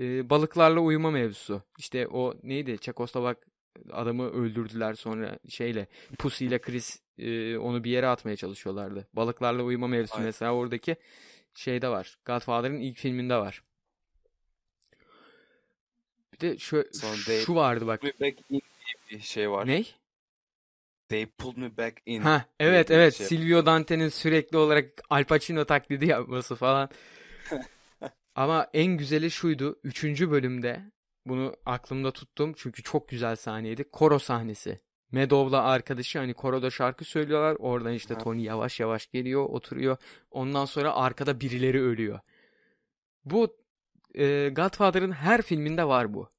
e, 0.00 0.30
balıklarla 0.30 0.80
uyuma 0.80 1.10
mevzusu. 1.10 1.62
İşte 1.78 2.08
o 2.08 2.34
neydi? 2.42 2.78
Çekoslovak 2.78 3.46
adamı 3.92 4.30
öldürdüler 4.30 4.94
sonra 4.94 5.38
şeyle 5.48 5.86
Pussy 6.18 6.46
ile 6.46 6.60
Chris 6.60 7.00
e, 7.18 7.56
onu 7.58 7.84
bir 7.84 7.90
yere 7.90 8.06
atmaya 8.06 8.36
çalışıyorlardı. 8.36 9.08
Balıklarla 9.12 9.62
uyuma 9.62 9.86
mevzusu 9.86 10.16
Aynen. 10.16 10.26
mesela 10.26 10.54
oradaki 10.54 10.96
şeyde 11.54 11.88
var. 11.88 12.18
Godfather'ın 12.24 12.80
ilk 12.80 12.98
filminde 12.98 13.36
var. 13.36 13.62
Bir 16.32 16.40
de 16.40 16.58
şu, 16.58 16.84
Sonra 16.92 17.44
şu 17.44 17.54
vardı 17.54 17.86
bak. 17.86 18.02
bir 19.10 19.20
şey 19.20 19.50
var. 19.50 19.66
Ney? 19.66 19.94
They 21.08 21.26
pulled 21.26 21.56
me 21.56 21.76
back 21.76 22.02
in 22.06 22.20
Ha 22.20 22.44
evet 22.60 22.90
evet 22.90 23.14
şey. 23.14 23.26
Silvio 23.26 23.66
Dante'nin 23.66 24.08
sürekli 24.08 24.56
olarak 24.56 25.02
Al 25.10 25.24
Pacino 25.24 25.64
taklidi 25.64 26.06
yapması 26.06 26.54
falan. 26.54 26.88
Ama 28.34 28.66
en 28.72 28.96
güzeli 28.96 29.30
şuydu. 29.30 29.80
Üçüncü 29.84 30.30
bölümde 30.30 30.92
bunu 31.26 31.56
aklımda 31.66 32.10
tuttum 32.10 32.52
çünkü 32.56 32.82
çok 32.82 33.08
güzel 33.08 33.36
sahneydi. 33.36 33.90
Koro 33.90 34.18
sahnesi. 34.18 34.80
Medov'la 35.12 35.62
arkadaşı 35.62 36.18
hani 36.18 36.34
koroda 36.34 36.70
şarkı 36.70 37.04
söylüyorlar. 37.04 37.56
Oradan 37.58 37.92
işte. 37.92 38.18
Tony 38.18 38.42
yavaş 38.42 38.80
yavaş 38.80 39.10
geliyor, 39.10 39.44
oturuyor. 39.44 39.96
Ondan 40.30 40.64
sonra 40.64 40.94
arkada 40.94 41.40
birileri 41.40 41.82
ölüyor. 41.82 42.20
Bu 43.24 43.56
e, 44.14 44.48
Godfather'ın 44.48 45.12
her 45.12 45.42
filminde 45.42 45.84
var 45.84 46.14
bu. 46.14 46.33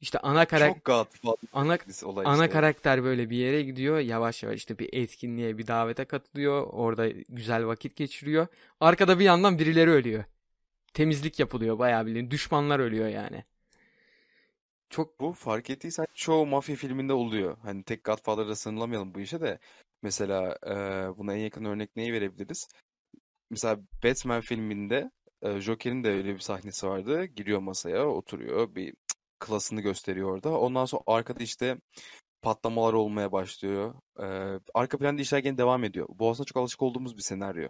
İşte 0.00 0.18
ana 0.18 0.44
karakter 0.44 1.06
ana 1.52 1.78
olay 2.04 2.24
Ana 2.26 2.44
işte. 2.44 2.52
karakter 2.52 3.04
böyle 3.04 3.30
bir 3.30 3.36
yere 3.36 3.62
gidiyor. 3.62 3.98
Yavaş 3.98 4.42
yavaş 4.42 4.56
işte 4.56 4.78
bir 4.78 4.88
etkinliğe, 4.92 5.58
bir 5.58 5.66
davete 5.66 6.04
katılıyor. 6.04 6.66
Orada 6.70 7.08
güzel 7.28 7.66
vakit 7.66 7.96
geçiriyor. 7.96 8.46
Arkada 8.80 9.18
bir 9.18 9.24
yandan 9.24 9.58
birileri 9.58 9.90
ölüyor. 9.90 10.24
Temizlik 10.94 11.38
yapılıyor 11.38 11.78
bayağı 11.78 12.06
bildiğin. 12.06 12.30
Düşmanlar 12.30 12.78
ölüyor 12.80 13.08
yani. 13.08 13.44
Çok 14.90 15.20
Bu 15.20 15.32
fark 15.32 15.70
ettiysen 15.70 16.06
çoğu 16.14 16.46
mafya 16.46 16.76
filminde 16.76 17.12
oluyor. 17.12 17.56
Hani 17.62 17.82
tek 17.82 18.04
Godfather'da 18.04 18.56
sınırlamayalım 18.56 19.14
bu 19.14 19.20
işe 19.20 19.40
de. 19.40 19.58
Mesela 20.02 20.58
e, 20.66 20.72
buna 21.18 21.34
en 21.34 21.38
yakın 21.38 21.64
örnek 21.64 21.96
neyi 21.96 22.12
verebiliriz? 22.12 22.68
Mesela 23.50 23.80
Batman 24.04 24.40
filminde 24.40 25.10
e, 25.42 25.60
Joker'in 25.60 26.04
de 26.04 26.10
öyle 26.10 26.34
bir 26.34 26.38
sahnesi 26.38 26.86
vardı. 26.86 27.24
Giriyor 27.24 27.60
masaya, 27.60 28.06
oturuyor, 28.06 28.74
bir 28.74 28.94
klasını 29.38 29.80
gösteriyor 29.80 30.30
orada. 30.32 30.50
Ondan 30.58 30.84
sonra 30.84 31.02
arkada 31.06 31.42
işte 31.44 31.78
patlamalar 32.42 32.92
olmaya 32.92 33.32
başlıyor. 33.32 33.94
E, 34.20 34.26
arka 34.74 34.98
planda 34.98 35.22
işler 35.22 35.38
gene 35.38 35.58
devam 35.58 35.84
ediyor. 35.84 36.06
Bu 36.10 36.30
aslında 36.30 36.44
çok 36.46 36.56
alışık 36.56 36.82
olduğumuz 36.82 37.16
bir 37.16 37.22
senaryo. 37.22 37.68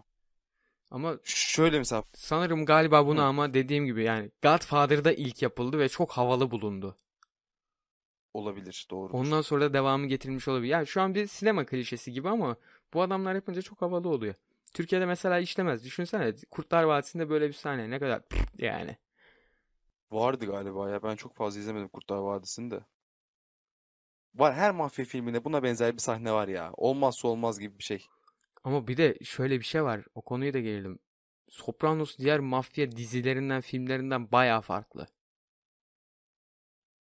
ama 0.91 1.19
Şöyle 1.25 1.79
mesela 1.79 2.03
sanırım 2.15 2.65
galiba 2.67 3.07
bunu 3.07 3.21
Hı. 3.21 3.25
ama 3.25 3.55
dediğim 3.55 3.87
gibi 3.87 4.05
yani 4.05 4.31
Godfather'da 4.43 5.13
ilk 5.13 5.43
yapıldı 5.43 5.79
ve 5.79 5.89
çok 5.89 6.13
havalı 6.13 6.51
bulundu. 6.51 6.97
olabilir, 8.35 8.87
doğrudur. 8.91 9.15
Ondan 9.15 9.41
sonra 9.41 9.61
da 9.65 9.75
devamı 9.75 10.07
getirilmiş 10.07 10.49
olabilir. 10.49 10.71
Yani 10.73 10.87
şu 10.87 11.01
an 11.03 11.15
bir 11.15 11.27
sinema 11.27 11.67
klişesi 11.67 12.13
gibi 12.13 12.29
ama 12.29 12.57
bu 12.95 13.03
adamlar 13.03 13.35
yapınca 13.35 13.63
çok 13.63 13.83
havalı 13.83 14.09
oluyor. 14.09 14.35
Türkiye'de 14.75 15.07
mesela 15.07 15.39
işlemez. 15.39 15.85
Düşünsene 15.85 16.35
Kurtlar 16.51 16.83
Vadisi'nde 16.85 17.31
böyle 17.31 17.49
bir 17.49 17.53
sahne 17.53 17.91
ne 17.91 17.99
kadar 17.99 18.23
yani. 18.59 18.97
Vardı 20.11 20.47
galiba 20.47 20.91
ya. 20.91 21.03
Ben 21.03 21.17
çok 21.17 21.37
fazla 21.37 21.61
izlemedim 21.61 21.89
Kurtlar 21.89 22.19
Vadisi'ni 22.19 22.71
de. 22.71 22.81
Var 24.35 24.55
her 24.55 24.71
mafya 24.71 25.05
filminde 25.05 25.45
buna 25.45 25.63
benzer 25.63 25.93
bir 25.95 25.99
sahne 26.01 26.33
var 26.33 26.49
ya. 26.49 26.71
Olmazsa 26.77 27.29
olmaz 27.29 27.59
gibi 27.59 27.79
bir 27.79 27.85
şey. 27.85 28.07
Ama 28.65 28.89
bir 28.89 28.97
de 28.97 29.19
şöyle 29.25 29.59
bir 29.59 29.65
şey 29.65 29.85
var. 29.85 30.05
O 30.15 30.23
konuyu 30.23 30.55
da 30.55 30.61
gelelim. 30.61 30.99
Sopranos 31.49 32.19
diğer 32.19 32.41
mafya 32.41 32.93
dizilerinden, 32.93 33.61
filmlerinden 33.61 34.33
bayağı 34.33 34.61
farklı. 34.61 35.07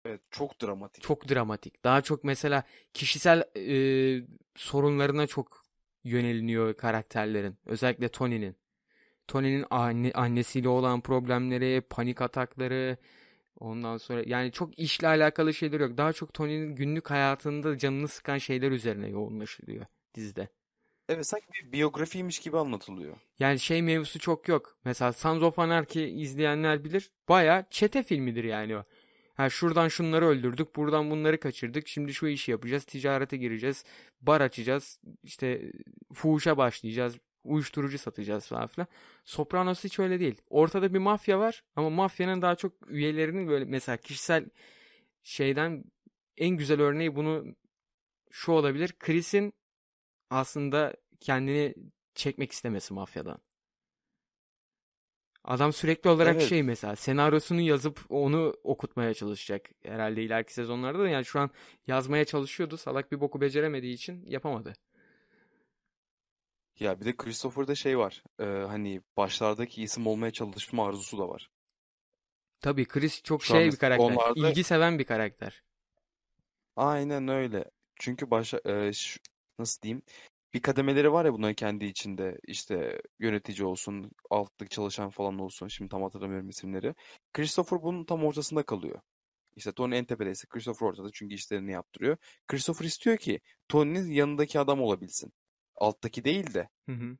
Evet, 0.05 0.21
çok 0.31 0.61
dramatik. 0.61 1.03
Çok 1.03 1.29
dramatik. 1.29 1.83
Daha 1.83 2.01
çok 2.01 2.23
mesela 2.23 2.63
kişisel 2.93 3.43
e, 3.57 4.27
sorunlarına 4.55 5.27
çok 5.27 5.63
yöneliniyor 6.03 6.73
karakterlerin. 6.73 7.57
Özellikle 7.65 8.09
Tony'nin. 8.09 8.55
Tony'nin 9.27 9.65
anne, 9.69 10.11
annesiyle 10.13 10.69
olan 10.69 11.01
problemleri, 11.01 11.81
panik 11.89 12.21
atakları, 12.21 12.97
ondan 13.59 13.97
sonra 13.97 14.23
yani 14.25 14.51
çok 14.51 14.79
işle 14.79 15.07
alakalı 15.07 15.53
şeyler 15.53 15.79
yok. 15.79 15.97
Daha 15.97 16.13
çok 16.13 16.33
Tony'nin 16.33 16.75
günlük 16.75 17.09
hayatında 17.09 17.77
canını 17.77 18.07
sıkan 18.07 18.37
şeyler 18.37 18.71
üzerine 18.71 19.07
yoğunlaşılıyor 19.09 19.85
dizide. 20.15 20.47
Evet, 21.09 21.27
sanki 21.27 21.45
bir 21.53 21.71
biyografiymiş 21.71 22.39
gibi 22.39 22.57
anlatılıyor. 22.57 23.17
Yani 23.39 23.59
şey 23.59 23.81
mevzusu 23.81 24.19
çok 24.19 24.47
yok. 24.47 24.77
Mesela 24.85 25.13
Sons 25.13 25.43
of 25.43 25.59
Anarchy 25.59 26.21
izleyenler 26.21 26.83
bilir. 26.83 27.11
Baya 27.29 27.65
çete 27.69 28.03
filmidir 28.03 28.43
yani 28.43 28.77
o. 28.77 28.83
Ha 29.35 29.49
şuradan 29.49 29.87
şunları 29.87 30.27
öldürdük, 30.27 30.75
buradan 30.75 31.11
bunları 31.11 31.39
kaçırdık. 31.39 31.87
Şimdi 31.87 32.13
şu 32.13 32.27
işi 32.27 32.51
yapacağız, 32.51 32.83
ticarete 32.83 33.37
gireceğiz, 33.37 33.83
bar 34.21 34.41
açacağız, 34.41 34.99
işte 35.23 35.71
fuhuşa 36.13 36.57
başlayacağız, 36.57 37.17
uyuşturucu 37.43 37.97
satacağız 37.97 38.47
falan 38.47 38.67
filan. 38.67 38.87
Sopranos 39.25 39.83
hiç 39.83 39.99
öyle 39.99 40.19
değil. 40.19 40.41
Ortada 40.49 40.93
bir 40.93 40.99
mafya 40.99 41.39
var 41.39 41.63
ama 41.75 41.89
mafyanın 41.89 42.41
daha 42.41 42.55
çok 42.55 42.73
üyelerinin 42.87 43.47
böyle 43.47 43.65
mesela 43.65 43.97
kişisel 43.97 44.45
şeyden 45.23 45.83
en 46.37 46.49
güzel 46.49 46.81
örneği 46.81 47.15
bunu 47.15 47.55
şu 48.31 48.51
olabilir. 48.51 48.93
Chris'in 48.99 49.53
aslında 50.29 50.93
kendini 51.19 51.75
çekmek 52.15 52.51
istemesi 52.51 52.93
mafyadan. 52.93 53.37
Adam 55.43 55.73
sürekli 55.73 56.09
olarak 56.09 56.35
Evet. 56.35 56.49
şey 56.49 56.63
mesela 56.63 56.95
senaryosunu 56.95 57.61
yazıp 57.61 57.99
onu 58.09 58.55
okutmaya 58.63 59.13
çalışacak. 59.13 59.69
Herhalde 59.83 60.23
ileriki 60.23 60.53
sezonlarda 60.53 60.99
da 60.99 61.09
yani 61.09 61.25
şu 61.25 61.39
an 61.39 61.49
yazmaya 61.87 62.25
çalışıyordu. 62.25 62.77
Salak 62.77 63.11
bir 63.11 63.19
boku 63.19 63.41
beceremediği 63.41 63.93
için 63.93 64.25
yapamadı. 64.27 64.73
Ya 66.83 66.99
bir 66.99 67.05
de 67.05 67.15
Christopher'da 67.17 67.75
şey 67.75 67.97
var. 67.97 68.23
e, 68.39 68.43
hani 68.43 69.01
başlardaki 69.17 69.83
isim 69.83 70.07
olmaya 70.07 70.31
çalışma 70.31 70.87
arzusu 70.87 71.17
da 71.17 71.29
var. 71.29 71.49
Tabii 72.61 72.85
Chris 72.87 73.23
çok 73.23 73.43
Şu 73.43 73.53
şey 73.53 73.71
bir 73.71 73.75
karakter. 73.77 74.05
onlarda- 74.05 74.49
İlgi 74.49 74.63
seven 74.63 74.99
bir 74.99 75.03
karakter. 75.03 75.63
Aynen 76.75 77.27
öyle. 77.27 77.65
Çünkü 77.99 78.31
başa 78.31 78.59
e, 78.65 78.93
şu- 78.93 79.19
nasıl 79.59 79.81
diyeyim? 79.81 80.01
Bir 80.53 80.61
kademeleri 80.61 81.11
var 81.11 81.25
ya 81.25 81.33
bunların 81.33 81.53
kendi 81.53 81.85
içinde. 81.85 82.39
İşte 82.47 83.01
yönetici 83.19 83.65
olsun, 83.67 84.11
alttaki 84.29 84.75
çalışan 84.75 85.09
falan 85.09 85.39
olsun. 85.39 85.67
Şimdi 85.67 85.89
tam 85.89 86.03
hatırlamıyorum 86.03 86.49
isimleri. 86.49 86.95
Christopher 87.33 87.83
bunun 87.83 88.05
tam 88.05 88.25
ortasında 88.25 88.63
kalıyor. 88.63 88.99
İşte 89.55 89.71
Tony 89.71 89.97
en 89.97 90.05
tepedeyse 90.05 90.47
Christopher 90.47 90.87
ortada 90.87 91.09
çünkü 91.13 91.35
işlerini 91.35 91.71
yaptırıyor. 91.71 92.17
Christopher 92.47 92.85
istiyor 92.85 93.17
ki 93.17 93.39
Tony'nin 93.69 94.11
yanındaki 94.11 94.59
adam 94.59 94.81
olabilsin. 94.81 95.33
Alttaki 95.75 96.23
değil 96.23 96.53
de. 96.53 96.69
Hı 96.89 96.95
hı. 96.95 97.17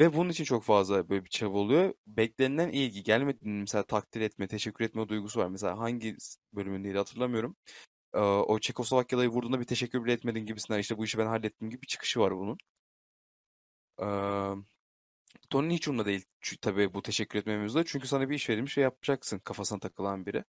Ve 0.00 0.14
bunun 0.14 0.30
için 0.30 0.44
çok 0.44 0.64
fazla 0.64 1.08
böyle 1.08 1.24
bir 1.24 1.30
çaba 1.30 1.58
oluyor. 1.58 1.94
Beklenilen 2.06 2.68
ilgi 2.68 3.02
gelmediğini 3.02 3.60
mesela 3.60 3.82
takdir 3.82 4.20
etme, 4.20 4.48
teşekkür 4.48 4.84
etme 4.84 5.08
duygusu 5.08 5.40
var. 5.40 5.48
Mesela 5.48 5.78
hangi 5.78 6.16
bölümündeydi 6.52 6.98
hatırlamıyorum. 6.98 7.56
Ee, 8.14 8.18
o 8.20 8.58
Çekoslovakyalı'yı 8.58 9.28
vurduğunda 9.30 9.60
bir 9.60 9.64
teşekkür 9.64 10.04
bile 10.04 10.12
etmedin 10.12 10.46
gibisinden 10.46 10.78
işte 10.78 10.98
bu 10.98 11.04
işi 11.04 11.18
ben 11.18 11.26
hallettim 11.26 11.70
gibi 11.70 11.82
bir 11.82 11.86
çıkışı 11.86 12.20
var 12.20 12.36
bunun. 12.36 12.58
Ee, 13.98 14.06
Tony'nin 15.50 15.74
hiç 15.74 15.88
umurunda 15.88 16.06
değil 16.06 16.24
tabii 16.62 16.94
bu 16.94 17.02
teşekkür 17.02 17.38
etme 17.38 17.58
mevzuda. 17.58 17.84
Çünkü 17.84 18.08
sana 18.08 18.30
bir 18.30 18.34
iş 18.34 18.50
verilmiş 18.50 18.78
ve 18.78 18.82
yapacaksın 18.82 19.38
kafasına 19.38 19.78
takılan 19.78 20.26
biri. 20.26 20.44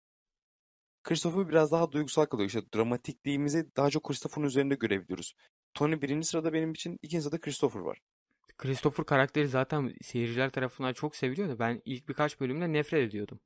Christopher 1.03 1.49
biraz 1.49 1.71
daha 1.71 1.91
duygusal 1.91 2.25
kalıyor. 2.25 2.47
İşte 2.47 2.61
dramatikliğimizi 2.75 3.75
daha 3.75 3.89
çok 3.89 4.03
Christopher'ın 4.03 4.45
üzerinde 4.47 4.75
görebiliyoruz. 4.75 5.33
Tony 5.73 6.01
birinci 6.01 6.27
sırada 6.27 6.53
benim 6.53 6.71
için, 6.71 6.99
ikinci 7.01 7.23
sırada 7.23 7.39
Christopher 7.39 7.79
var. 7.79 7.99
Christopher 8.57 9.05
karakteri 9.05 9.47
zaten 9.47 9.93
seyirciler 10.01 10.49
tarafından 10.49 10.93
çok 10.93 11.15
seviliyor 11.15 11.49
da 11.49 11.59
ben 11.59 11.81
ilk 11.85 12.09
birkaç 12.09 12.39
bölümde 12.39 12.73
nefret 12.73 13.07
ediyordum. 13.09 13.39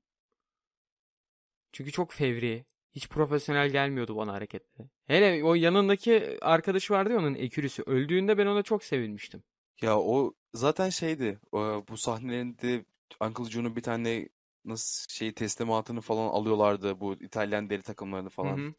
Çünkü 1.71 1.91
çok 1.91 2.13
fevri. 2.13 2.65
Hiç 2.91 3.09
profesyonel 3.09 3.69
gelmiyordu 3.69 4.17
bana 4.17 4.33
hareketleri. 4.33 4.89
Hele 5.05 5.43
o 5.43 5.55
yanındaki 5.55 6.37
arkadaşı 6.41 6.93
vardı 6.93 7.13
ya 7.13 7.19
onun 7.19 7.35
ekürüsü. 7.35 7.83
Öldüğünde 7.85 8.37
ben 8.37 8.45
ona 8.45 8.63
çok 8.63 8.83
sevinmiştim. 8.83 9.43
Ya 9.81 9.99
o 9.99 10.33
zaten 10.53 10.89
şeydi. 10.89 11.39
Bu 11.89 11.97
sahnelerinde 11.97 12.85
Uncle 13.21 13.43
Joe'nun 13.43 13.75
bir 13.75 13.83
tane 13.83 14.29
nasıl 14.67 15.09
şey 15.13 15.33
teslimatını 15.33 16.01
falan 16.01 16.27
alıyorlardı 16.29 16.99
bu 16.99 17.13
İtalyan 17.13 17.69
deri 17.69 17.81
takımlarını 17.81 18.29
falan. 18.29 18.61
hı. 18.61 18.73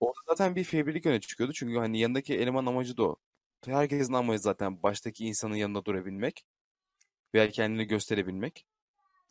Orada 0.00 0.20
zaten 0.28 0.56
bir 0.56 0.64
fevrilik 0.64 1.06
öne 1.06 1.20
çıkıyordu. 1.20 1.52
Çünkü 1.52 1.78
hani 1.78 2.00
yanındaki 2.00 2.34
eleman 2.38 2.66
amacı 2.66 2.96
da 2.96 3.02
o. 3.04 3.16
Herkesin 3.66 4.12
amacı 4.12 4.38
zaten 4.42 4.82
baştaki 4.82 5.24
insanın 5.26 5.54
yanında 5.54 5.84
durabilmek 5.84 6.44
veya 7.34 7.50
kendini 7.50 7.84
gösterebilmek. 7.84 8.66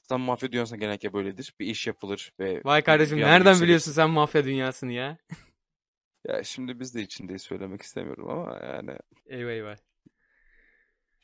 Zaten 0.02 0.22
mafya 0.22 0.52
dünyasında 0.52 0.80
genellikle 0.80 1.14
böyledir. 1.14 1.56
Bir 1.60 1.68
iş 1.68 1.88
yapılır 1.88 2.34
ve 2.40 2.64
Vay 2.66 2.84
kardeşim 2.84 3.18
nereden 3.20 3.50
yükselir. 3.50 3.64
biliyorsun 3.64 3.92
sen 3.92 4.10
mafya 4.10 4.44
dünyasını 4.46 4.92
ya? 4.94 5.18
Ya 6.28 6.44
şimdi 6.44 6.80
biz 6.80 6.96
de 6.96 7.02
içindeyiz 7.02 7.42
söylemek 7.42 7.82
istemiyorum 7.82 8.30
ama 8.30 8.60
yani 8.66 8.98
Eyvah 9.26 9.52
eyvah. 9.52 9.78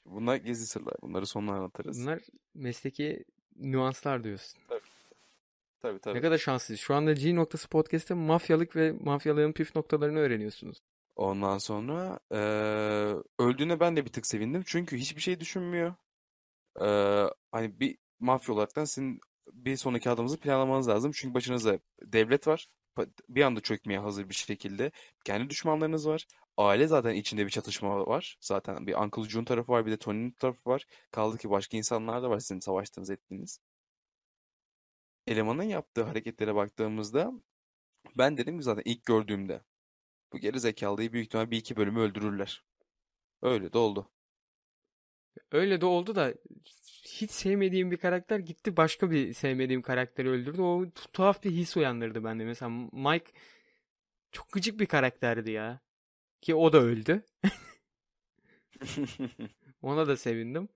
bunlar 0.05 0.35
gizli 0.35 0.65
sırlar. 0.65 0.95
Bunları 1.01 1.25
sonra 1.25 1.51
anlatırız. 1.51 2.07
Bunlar 2.07 2.21
mesleki 2.53 3.25
nüanslar 3.55 4.23
diyorsun. 4.23 4.61
Tabii 5.81 5.95
Ne 5.95 5.99
tabii. 5.99 6.21
kadar 6.21 6.37
şanslıyız. 6.37 6.81
Şu 6.81 6.95
anda 6.95 7.13
G 7.13 7.35
noktası 7.35 7.67
podcast'te 7.69 8.13
mafyalık 8.13 8.75
ve 8.75 8.91
mafyalığın 8.91 9.51
püf 9.53 9.75
noktalarını 9.75 10.19
öğreniyorsunuz. 10.19 10.77
Ondan 11.15 11.57
sonra 11.57 12.19
eee, 12.31 12.37
öldüğüne 13.39 13.79
ben 13.79 13.95
de 13.95 14.05
bir 14.05 14.11
tık 14.11 14.27
sevindim. 14.27 14.63
Çünkü 14.65 14.97
hiçbir 14.97 15.21
şey 15.21 15.39
düşünmüyor. 15.39 15.95
Eee, 16.81 17.25
hani 17.51 17.79
bir 17.79 17.97
mafya 18.19 18.55
olaraktan 18.55 18.85
sizin 18.85 19.19
bir 19.53 19.77
sonraki 19.77 20.09
adımınızı 20.09 20.39
planlamanız 20.39 20.87
lazım. 20.89 21.11
Çünkü 21.15 21.33
başınızda 21.33 21.79
devlet 22.03 22.47
var. 22.47 22.67
Bir 23.29 23.41
anda 23.41 23.59
çökmeye 23.61 23.99
hazır 23.99 24.29
bir 24.29 24.33
şekilde. 24.35 24.91
Kendi 25.25 25.49
düşmanlarınız 25.49 26.07
var. 26.07 26.25
Aile 26.57 26.87
zaten 26.87 27.15
içinde 27.15 27.45
bir 27.45 27.51
çatışma 27.51 28.07
var. 28.07 28.37
Zaten 28.41 28.87
bir 28.87 28.95
Uncle 28.95 29.23
June 29.23 29.45
tarafı 29.45 29.71
var, 29.71 29.85
bir 29.85 29.91
de 29.91 29.97
Tony'nin 29.97 30.31
tarafı 30.31 30.69
var. 30.69 30.85
Kaldı 31.11 31.37
ki 31.37 31.49
başka 31.49 31.77
insanlar 31.77 32.23
da 32.23 32.29
var 32.29 32.39
sizin 32.39 32.59
savaştığınız 32.59 33.09
ettiğiniz. 33.09 33.59
Elemanın 35.27 35.63
yaptığı 35.63 36.03
hareketlere 36.03 36.55
baktığımızda 36.55 37.31
ben 38.17 38.37
dedim 38.37 38.57
ki 38.57 38.63
zaten 38.63 38.83
ilk 38.85 39.05
gördüğümde 39.05 39.61
bu 40.33 40.37
geri 40.37 40.59
zekalıyı 40.59 41.13
büyük 41.13 41.25
ihtimal 41.25 41.51
bir 41.51 41.57
iki 41.57 41.75
bölümü 41.75 41.99
öldürürler. 41.99 42.63
Öyle 43.41 43.73
de 43.73 43.77
oldu. 43.77 44.11
Öyle 45.51 45.81
de 45.81 45.85
oldu 45.85 46.15
da 46.15 46.33
hiç 47.05 47.31
sevmediğim 47.31 47.91
bir 47.91 47.97
karakter 47.97 48.39
gitti 48.39 48.77
başka 48.77 49.11
bir 49.11 49.33
sevmediğim 49.33 49.81
karakteri 49.81 50.29
öldürdü. 50.29 50.61
O 50.61 50.83
tu- 50.83 51.11
tuhaf 51.13 51.43
bir 51.43 51.51
his 51.51 51.77
uyandırdı 51.77 52.23
bende. 52.23 52.45
Mesela 52.45 52.69
Mike 52.91 53.31
çok 54.31 54.51
gıcık 54.51 54.79
bir 54.79 54.85
karakterdi 54.85 55.51
ya. 55.51 55.82
Ki 56.43 56.55
o 56.55 56.73
da 56.73 56.77
öldü. 56.77 57.23
Ona 59.81 60.07
da 60.07 60.17
sevindim. 60.17 60.69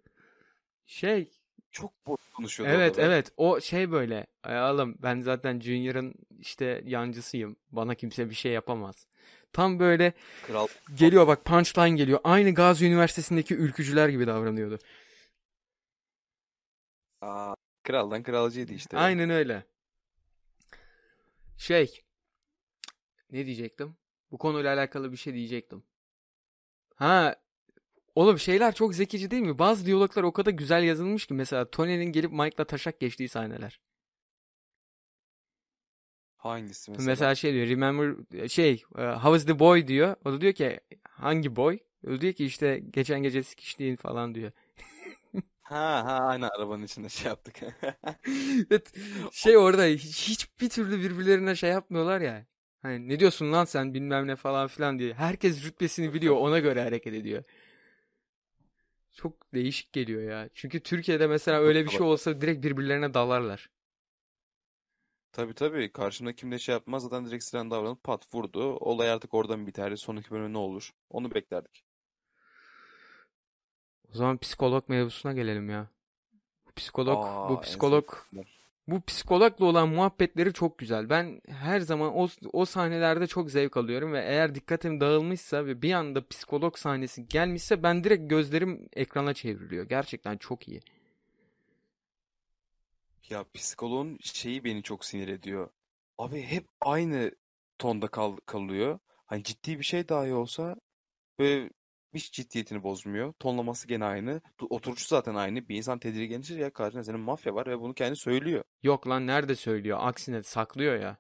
Şey 0.86 1.32
Çok 1.72 2.06
boş 2.08 2.22
konuşuyordu 2.36 2.74
evet 2.74 2.92
orada. 2.92 3.02
evet 3.02 3.32
o 3.38 3.62
şey 3.62 3.92
böyle 3.92 4.28
"Ay 4.44 4.72
oğlum 4.72 4.96
ben 5.00 5.22
zaten 5.22 5.60
Junior'ın 5.60 6.14
işte 6.40 6.82
yancısıyım. 6.86 7.56
Bana 7.72 7.96
kimse 7.96 8.30
bir 8.30 8.36
şey 8.36 8.52
yapamaz. 8.52 9.08
Tam 9.54 9.80
böyle 9.80 10.14
Kral 10.44 10.68
geliyor 10.96 11.28
bak 11.28 11.46
punchline 11.46 11.96
geliyor. 11.96 12.20
Aynı 12.24 12.54
Gazi 12.54 12.86
Üniversitesi'ndeki 12.86 13.56
ülkücüler 13.56 14.10
gibi 14.10 14.28
davranıyordu. 14.28 14.80
Aa, 17.22 17.56
kraldan 17.84 18.24
kralcıydı 18.24 18.74
işte. 18.74 18.98
Aynen 18.98 19.30
öyle. 19.30 19.64
Şey, 21.58 22.02
ne 23.32 23.46
diyecektim? 23.46 23.98
Bu 24.32 24.38
konuyla 24.38 24.74
alakalı 24.74 25.12
bir 25.12 25.18
şey 25.18 25.34
diyecektim. 25.34 25.84
Ha, 26.96 27.36
oğlum 28.16 28.40
şeyler 28.40 28.76
çok 28.76 28.96
zekice 28.96 29.32
değil 29.32 29.44
mi? 29.44 29.60
Bazı 29.60 29.86
diyaloglar 29.86 30.24
o 30.24 30.34
kadar 30.34 30.52
güzel 30.52 30.84
yazılmış 30.84 31.26
ki 31.26 31.34
mesela 31.34 31.70
Tony'nin 31.72 32.12
gelip 32.12 32.32
Mike'la 32.32 32.66
taşak 32.66 33.00
geçtiği 33.00 33.30
sahneler. 33.30 33.80
Hangisi 36.38 36.92
mesela? 36.92 37.06
Mesela 37.12 37.36
şey 37.36 37.54
diyor, 37.54 37.68
remember 37.68 38.16
şey, 38.48 38.84
e, 38.98 39.02
how 39.02 39.38
is 39.38 39.46
the 39.46 39.60
boy 39.60 39.88
diyor. 39.88 40.16
O 40.26 40.32
da 40.32 40.42
diyor 40.42 40.54
ki 40.54 40.80
hangi 41.04 41.56
boy? 41.56 41.80
O 42.08 42.10
da 42.10 42.22
diyor 42.22 42.34
ki 42.34 42.46
işte 42.46 42.84
geçen 42.90 43.24
gece 43.24 43.44
sikiştiğin 43.44 43.96
falan 43.96 44.36
diyor. 44.36 44.52
Ha 45.62 46.06
ha 46.06 46.20
aynen 46.28 46.50
arabanın 46.50 46.84
içinde 46.84 47.10
şey 47.10 47.28
yaptık. 47.28 47.60
Evet, 48.72 48.94
şey 49.32 49.58
orada 49.58 49.86
hiç, 49.86 50.30
hiçbir 50.30 50.70
türlü 50.70 51.00
birbirlerine 51.00 51.56
şey 51.56 51.70
yapmıyorlar 51.70 52.22
ya. 52.22 52.46
Hani 52.82 53.10
ne 53.10 53.20
diyorsun 53.20 53.52
lan 53.52 53.66
sen 53.66 53.94
bilmem 53.94 54.28
ne 54.28 54.36
falan 54.36 54.68
filan 54.68 55.00
diye. 55.00 55.14
Herkes 55.14 55.66
rütbesini 55.66 56.14
biliyor 56.14 56.36
ona 56.40 56.60
göre 56.60 56.84
hareket 56.84 57.14
ediyor. 57.14 57.44
Çok 59.12 59.54
değişik 59.54 59.94
geliyor 59.94 60.22
ya. 60.22 60.50
Çünkü 60.54 60.80
Türkiye'de 60.84 61.28
mesela 61.28 61.60
öyle 61.60 61.86
bir 61.86 61.90
şey 61.90 62.08
olsa 62.08 62.42
direkt 62.42 62.66
birbirlerine 62.66 63.14
dalarlar. 63.14 63.70
Tabii 65.32 65.54
tabii 65.54 65.92
karşımda 65.92 66.36
kim 66.36 66.52
de 66.52 66.60
şey 66.60 66.74
yapmaz 66.74 67.04
zaten 67.04 67.26
direkt 67.26 67.44
siren 67.44 67.72
davranıp 67.72 68.04
pat 68.04 68.34
vurdu. 68.36 68.78
Olay 68.78 69.12
artık 69.12 69.34
oradan 69.34 69.68
biterdi. 69.68 69.98
Sonraki 69.98 70.32
bölüm 70.32 70.54
ne 70.54 70.58
olur? 70.58 70.92
Onu 71.10 71.32
beklerdik. 71.34 71.84
O 74.12 74.18
zaman 74.18 74.38
psikolog 74.38 74.90
mevzusuna 74.90 75.34
gelelim 75.34 75.70
ya. 75.70 75.88
Bu 76.68 76.72
psikolog, 76.76 77.24
Aa, 77.24 77.50
bu 77.50 77.62
psikolog. 77.62 78.06
Bu 78.88 79.02
psikologla 79.02 79.66
olan 79.66 79.90
muhabbetleri 79.90 80.54
çok 80.54 80.78
güzel. 80.78 81.10
Ben 81.10 81.42
her 81.48 81.80
zaman 81.80 82.14
o, 82.16 82.28
o 82.54 82.66
sahnelerde 82.66 83.28
çok 83.28 83.52
zevk 83.52 83.78
alıyorum 83.78 84.14
ve 84.14 84.20
eğer 84.20 84.56
dikkatim 84.56 85.00
dağılmışsa 85.00 85.66
ve 85.66 85.82
bir 85.82 85.94
anda 85.94 86.28
psikolog 86.28 86.78
sahnesi 86.78 87.28
gelmişse 87.28 87.84
ben 87.84 88.04
direkt 88.04 88.30
gözlerim 88.30 88.90
ekrana 88.94 89.34
çevriliyor. 89.34 89.90
Gerçekten 89.90 90.38
çok 90.38 90.68
iyi. 90.68 90.82
Ya 93.30 93.46
psikoloğun 93.54 94.18
şeyi 94.22 94.64
beni 94.64 94.84
çok 94.84 95.06
sinir 95.06 95.28
ediyor. 95.28 95.70
Abi 96.18 96.42
hep 96.42 96.68
aynı 96.82 97.32
tonda 97.80 98.08
kal 98.08 98.38
kalıyor. 98.46 99.00
Hani 99.26 99.44
ciddi 99.44 99.80
bir 99.80 99.84
şey 99.84 100.10
dahi 100.10 100.34
olsa 100.34 100.76
böyle 101.40 101.70
hiç 102.18 102.34
ciddiyetini 102.34 102.84
bozmuyor. 102.84 103.34
Tonlaması 103.40 103.88
gene 103.88 104.06
aynı. 104.06 104.42
Tu- 104.58 104.68
Oturuşu 104.70 105.08
zaten 105.08 105.36
aynı. 105.36 105.70
Bir 105.70 105.76
insan 105.76 106.00
tedirginleşir 106.00 106.58
ya 106.58 106.74
karşında 106.74 107.04
senin 107.04 107.20
mafya 107.20 107.56
var 107.56 107.68
ve 107.68 107.80
bunu 107.80 107.94
kendi 107.94 108.16
söylüyor. 108.16 108.64
Yok 108.84 109.08
lan 109.08 109.28
nerede 109.28 109.56
söylüyor? 109.56 109.98
Aksine 110.02 110.44
saklıyor 110.44 111.00
ya. 111.02 111.18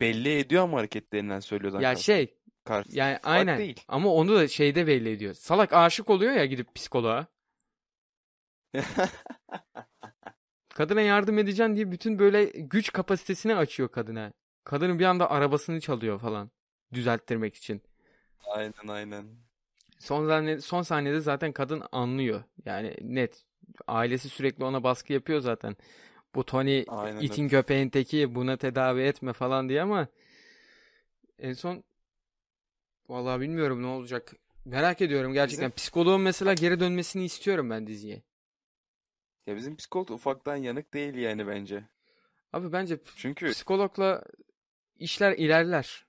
Belli 0.00 0.38
ediyor 0.38 0.62
ama 0.62 0.78
hareketlerinden 0.78 1.40
söylüyor 1.40 1.72
zaten. 1.72 1.88
Ya 1.88 1.96
şey 1.96 2.34
Kar- 2.64 2.86
yani 2.88 3.12
Fark 3.14 3.26
aynen 3.26 3.58
değil. 3.58 3.80
ama 3.88 4.14
onu 4.14 4.34
da 4.34 4.48
şeyde 4.48 4.86
belli 4.86 5.10
ediyor. 5.10 5.34
Salak 5.34 5.72
aşık 5.72 6.10
oluyor 6.10 6.32
ya 6.32 6.44
gidip 6.44 6.74
psikoloğa. 6.74 7.26
Kadına 10.74 11.00
yardım 11.00 11.38
edeceğim 11.38 11.76
diye 11.76 11.92
bütün 11.92 12.18
böyle 12.18 12.44
güç 12.44 12.92
kapasitesini 12.92 13.54
açıyor 13.56 13.88
kadına. 13.88 14.32
Kadının 14.64 14.98
bir 14.98 15.04
anda 15.04 15.30
arabasını 15.30 15.80
çalıyor 15.80 16.20
falan. 16.20 16.50
Düzelttirmek 16.92 17.54
için. 17.56 17.82
Aynen 18.46 18.88
aynen. 18.88 19.26
Son 19.98 20.26
sahne, 20.26 20.60
son 20.60 20.82
sahnede 20.82 21.20
zaten 21.20 21.52
kadın 21.52 21.82
anlıyor. 21.92 22.42
Yani 22.64 22.96
net. 23.00 23.42
Ailesi 23.86 24.28
sürekli 24.28 24.64
ona 24.64 24.82
baskı 24.82 25.12
yapıyor 25.12 25.40
zaten. 25.40 25.76
Bu 26.34 26.44
Tony 26.44 26.84
Aynen 26.88 27.20
itin 27.20 27.48
köpeğin 27.48 27.88
teki 27.90 28.34
buna 28.34 28.56
tedavi 28.56 29.02
etme 29.02 29.32
falan 29.32 29.68
diye 29.68 29.82
ama 29.82 30.08
en 31.38 31.52
son 31.52 31.84
vallahi 33.08 33.40
bilmiyorum 33.40 33.82
ne 33.82 33.86
olacak. 33.86 34.32
Merak 34.64 35.00
ediyorum 35.02 35.32
gerçekten. 35.32 35.66
Bizim- 35.66 35.76
Psikoloğun 35.76 36.20
mesela 36.20 36.54
geri 36.54 36.80
dönmesini 36.80 37.24
istiyorum 37.24 37.70
ben 37.70 37.86
diziye. 37.86 38.22
Ya 39.46 39.56
bizim 39.56 39.76
psikolog 39.76 40.10
ufaktan 40.10 40.56
yanık 40.56 40.94
değil 40.94 41.14
yani 41.14 41.46
bence. 41.46 41.84
Abi 42.52 42.72
bence 42.72 42.98
Çünkü 43.16 43.50
psikologla 43.50 44.24
işler 44.98 45.32
ilerler. 45.32 46.06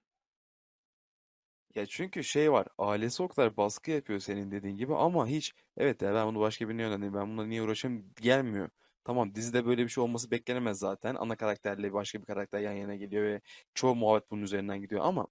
Ya 1.76 1.86
çünkü 1.86 2.24
şey 2.24 2.52
var. 2.52 2.68
Ailesi 2.78 3.24
o 3.24 3.28
kadar 3.28 3.58
baskı 3.58 3.92
yapıyor 3.92 4.20
senin 4.20 4.52
dediğin 4.52 4.78
gibi 4.78 4.96
ama 4.96 5.28
hiç 5.28 5.54
evet 5.78 6.02
ya 6.02 6.14
ben 6.14 6.28
bunu 6.28 6.40
başka 6.40 6.70
birine 6.70 6.82
yönlendireyim. 6.82 7.14
Ben 7.14 7.28
bununla 7.28 7.46
niye 7.46 7.62
uğraşayım 7.64 8.14
gelmiyor. 8.22 8.70
Tamam 9.04 9.36
dizide 9.36 9.66
böyle 9.66 9.84
bir 9.84 9.90
şey 9.90 10.04
olması 10.04 10.32
beklenemez 10.32 10.80
zaten. 10.80 11.16
Ana 11.16 11.36
karakterle 11.36 11.94
başka 11.94 12.22
bir 12.22 12.26
karakter 12.26 12.60
yan 12.60 12.72
yana 12.74 12.96
geliyor 12.96 13.24
ve 13.24 13.42
çoğu 13.74 13.96
muhabbet 13.96 14.32
bunun 14.32 14.42
üzerinden 14.42 14.82
gidiyor 14.82 15.02
ama 15.06 15.28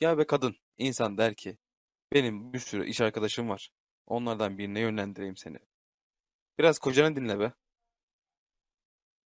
ya 0.00 0.18
be 0.18 0.26
kadın 0.26 0.56
insan 0.78 1.18
der 1.18 1.34
ki 1.34 1.58
benim 2.12 2.52
bir 2.52 2.58
sürü 2.58 2.86
iş 2.86 3.00
arkadaşım 3.00 3.48
var. 3.48 3.70
Onlardan 4.06 4.58
birine 4.58 4.80
yönlendireyim 4.80 5.36
seni. 5.36 5.58
Biraz 6.58 6.78
kocanı 6.78 7.16
dinle 7.16 7.40
be. 7.40 7.52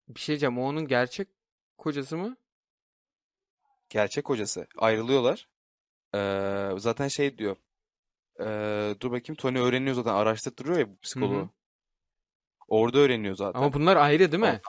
Bir 0.08 0.20
şey 0.20 0.32
diyeceğim. 0.32 0.58
O 0.58 0.62
onun 0.62 0.88
gerçek 0.88 1.28
kocası 1.78 2.16
mı? 2.16 2.36
Gerçek 3.88 4.24
kocası. 4.24 4.66
Ayrılıyorlar. 4.76 5.48
Ee, 6.16 6.78
zaten 6.78 7.08
şey 7.08 7.38
diyor. 7.38 7.56
Ee, 8.40 8.94
dur 9.00 9.10
bakayım 9.10 9.36
Tony 9.36 9.58
öğreniyor 9.58 9.94
zaten 9.96 10.14
araştırtırıyor 10.14 10.78
ya 10.78 10.90
bu 10.90 10.98
psikoloğu. 10.98 11.50
Orada 12.68 12.98
öğreniyor 12.98 13.34
zaten. 13.34 13.60
Ama 13.60 13.72
bunlar 13.72 13.96
ayrı 13.96 14.32
değil 14.32 14.42
mi? 14.42 14.60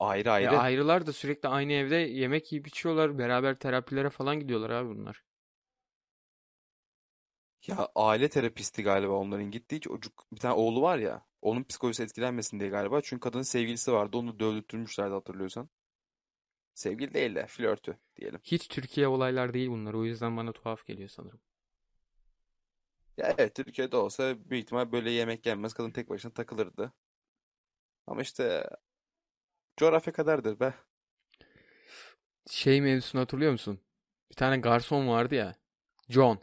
Ayrı 0.00 0.28
Ya 0.28 0.32
ayrı. 0.32 0.58
ayrılar 0.58 1.06
da 1.06 1.12
sürekli 1.12 1.48
aynı 1.48 1.72
evde 1.72 1.96
yemek 1.96 2.52
yiyip 2.52 2.66
içiyorlar. 2.68 3.18
Beraber 3.18 3.54
terapilere 3.54 4.10
falan 4.10 4.40
gidiyorlar 4.40 4.70
abi 4.70 4.88
bunlar. 4.88 5.22
Ya 7.66 7.88
aile 7.94 8.28
terapisti 8.28 8.82
galiba 8.82 9.12
onların 9.12 9.50
gittiği 9.50 9.80
çocuk 9.80 10.24
bir 10.32 10.40
tane 10.40 10.54
oğlu 10.54 10.82
var 10.82 10.98
ya 10.98 11.26
onun 11.42 11.64
psikolojisi 11.64 12.02
etkilenmesin 12.02 12.60
diye 12.60 12.70
galiba 12.70 13.00
çünkü 13.00 13.20
kadının 13.20 13.42
sevgilisi 13.42 13.92
vardı 13.92 14.16
onu 14.16 14.40
dövdürtmüşlerdi 14.40 15.14
hatırlıyorsan. 15.14 15.68
Sevgili 16.74 17.14
değil 17.14 17.34
de 17.34 17.46
flörtü 17.46 17.98
diyelim. 18.16 18.40
Hiç 18.42 18.68
Türkiye 18.68 19.08
olaylar 19.08 19.54
değil 19.54 19.68
bunlar. 19.68 19.94
O 19.94 20.04
yüzden 20.04 20.36
bana 20.36 20.52
tuhaf 20.52 20.86
geliyor 20.86 21.08
sanırım. 21.08 21.40
Ya 23.16 23.34
evet 23.38 23.54
Türkiye'de 23.54 23.96
olsa 23.96 24.34
büyük 24.50 24.64
ihtimal 24.64 24.92
böyle 24.92 25.10
yemek 25.10 25.46
yenmez 25.46 25.74
kadın 25.74 25.90
tek 25.90 26.10
başına 26.10 26.32
takılırdı. 26.32 26.92
Ama 28.06 28.22
işte 28.22 28.70
coğrafya 29.76 30.12
kadardır 30.12 30.60
be. 30.60 30.74
Şey 32.50 32.80
mevzusunu 32.80 33.20
hatırlıyor 33.20 33.52
musun? 33.52 33.80
Bir 34.30 34.36
tane 34.36 34.58
garson 34.58 35.08
vardı 35.08 35.34
ya. 35.34 35.54
John. 36.08 36.40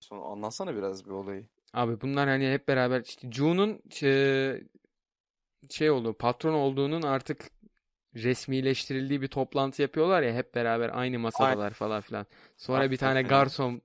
Sonra 0.00 0.24
anlatsana 0.24 0.76
biraz 0.76 1.06
bir 1.06 1.10
olayı. 1.10 1.46
Abi 1.72 2.00
bunlar 2.00 2.28
hani 2.28 2.52
hep 2.52 2.68
beraber 2.68 3.00
işte 3.00 3.30
June'un 3.32 3.82
şey 5.70 5.90
olduğu, 5.90 6.14
patron 6.18 6.54
olduğunun 6.54 7.02
artık 7.02 7.50
resmileştirildiği 8.14 9.22
bir 9.22 9.28
toplantı 9.28 9.82
yapıyorlar 9.82 10.22
ya 10.22 10.34
hep 10.34 10.54
beraber 10.54 10.90
aynı 10.98 11.18
masadalar 11.18 11.70
falan 11.72 12.00
filan. 12.00 12.26
Sonra 12.56 12.90
bir 12.90 12.96
tane 12.96 13.16
Aynen. 13.16 13.28
garson 13.28 13.82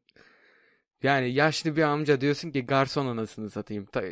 yani 1.03 1.31
yaşlı 1.33 1.75
bir 1.75 1.81
amca 1.81 2.21
diyorsun 2.21 2.51
ki 2.51 2.65
garson 2.65 3.05
anasını 3.07 3.49
satayım. 3.49 3.85
Ta- 3.85 4.03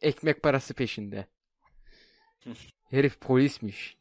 ekmek 0.00 0.42
parası 0.42 0.74
peşinde. 0.74 1.26
Herif 2.90 3.20
polismiş. 3.20 3.98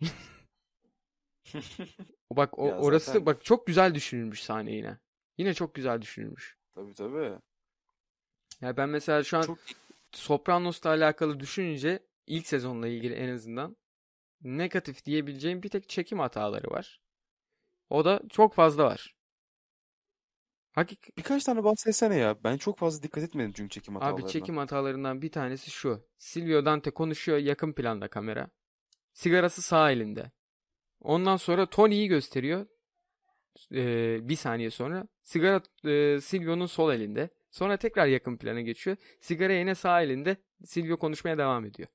O 2.29 2.35
Bak 2.37 2.59
o 2.59 2.67
Ya 2.67 2.77
orası 2.77 3.05
zaten- 3.05 3.25
bak 3.25 3.45
çok 3.45 3.67
güzel 3.67 3.95
düşünülmüş 3.95 4.43
sahne 4.43 4.71
yine. 4.71 4.97
Yine 5.37 5.53
çok 5.53 5.75
güzel 5.75 6.01
düşünülmüş. 6.01 6.57
Tabii 6.75 6.93
tabii. 6.93 7.31
Ya 8.61 8.77
ben 8.77 8.89
mesela 8.89 9.23
şu 9.23 9.37
an 9.37 9.41
Çok 9.41 9.59
Sopranos'la 10.11 10.89
alakalı 10.89 11.39
düşününce 11.39 11.99
ilk 12.27 12.47
sezonla 12.47 12.87
ilgili 12.87 13.13
en 13.13 13.29
azından 13.29 13.77
negatif 14.41 15.05
diyebileceğim 15.05 15.63
bir 15.63 15.69
tek 15.69 15.89
çekim 15.89 16.19
hataları 16.19 16.71
var. 16.71 16.99
O 17.89 18.05
da 18.05 18.21
çok 18.29 18.53
fazla 18.53 18.83
var. 18.83 19.15
Hakik 20.71 21.17
birkaç 21.17 21.43
tane 21.43 21.63
bahsetsene 21.63 22.15
ya. 22.15 22.43
Ben 22.43 22.57
çok 22.57 22.77
fazla 22.77 23.03
dikkat 23.03 23.23
etmedim 23.23 23.51
çünkü 23.55 23.69
çekim 23.69 23.97
abi 23.97 24.03
hatalarına. 24.03 24.27
çekim 24.27 24.57
hatalarından 24.57 25.21
bir 25.21 25.31
tanesi 25.31 25.71
şu. 25.71 26.07
Silvio 26.17 26.65
Dante 26.65 26.91
konuşuyor 26.91 27.37
yakın 27.37 27.73
planda 27.73 28.07
kamera. 28.07 28.49
Sigarası 29.13 29.61
sağ 29.61 29.91
elinde. 29.91 30.31
Ondan 30.99 31.37
sonra 31.37 31.69
Tony'yi 31.69 32.07
gösteriyor. 32.07 32.67
Ee, 33.71 34.29
bir 34.29 34.35
saniye 34.35 34.69
sonra. 34.69 35.07
Sigara 35.23 35.61
e, 35.85 36.21
Silvio'nun 36.21 36.65
sol 36.65 36.93
elinde. 36.93 37.29
Sonra 37.51 37.77
tekrar 37.77 38.07
yakın 38.07 38.37
plana 38.37 38.61
geçiyor. 38.61 38.97
Sigara 39.21 39.53
yine 39.53 39.75
sağ 39.75 40.01
elinde. 40.01 40.37
Silvio 40.63 40.97
konuşmaya 40.97 41.37
devam 41.37 41.65
ediyor. 41.65 41.89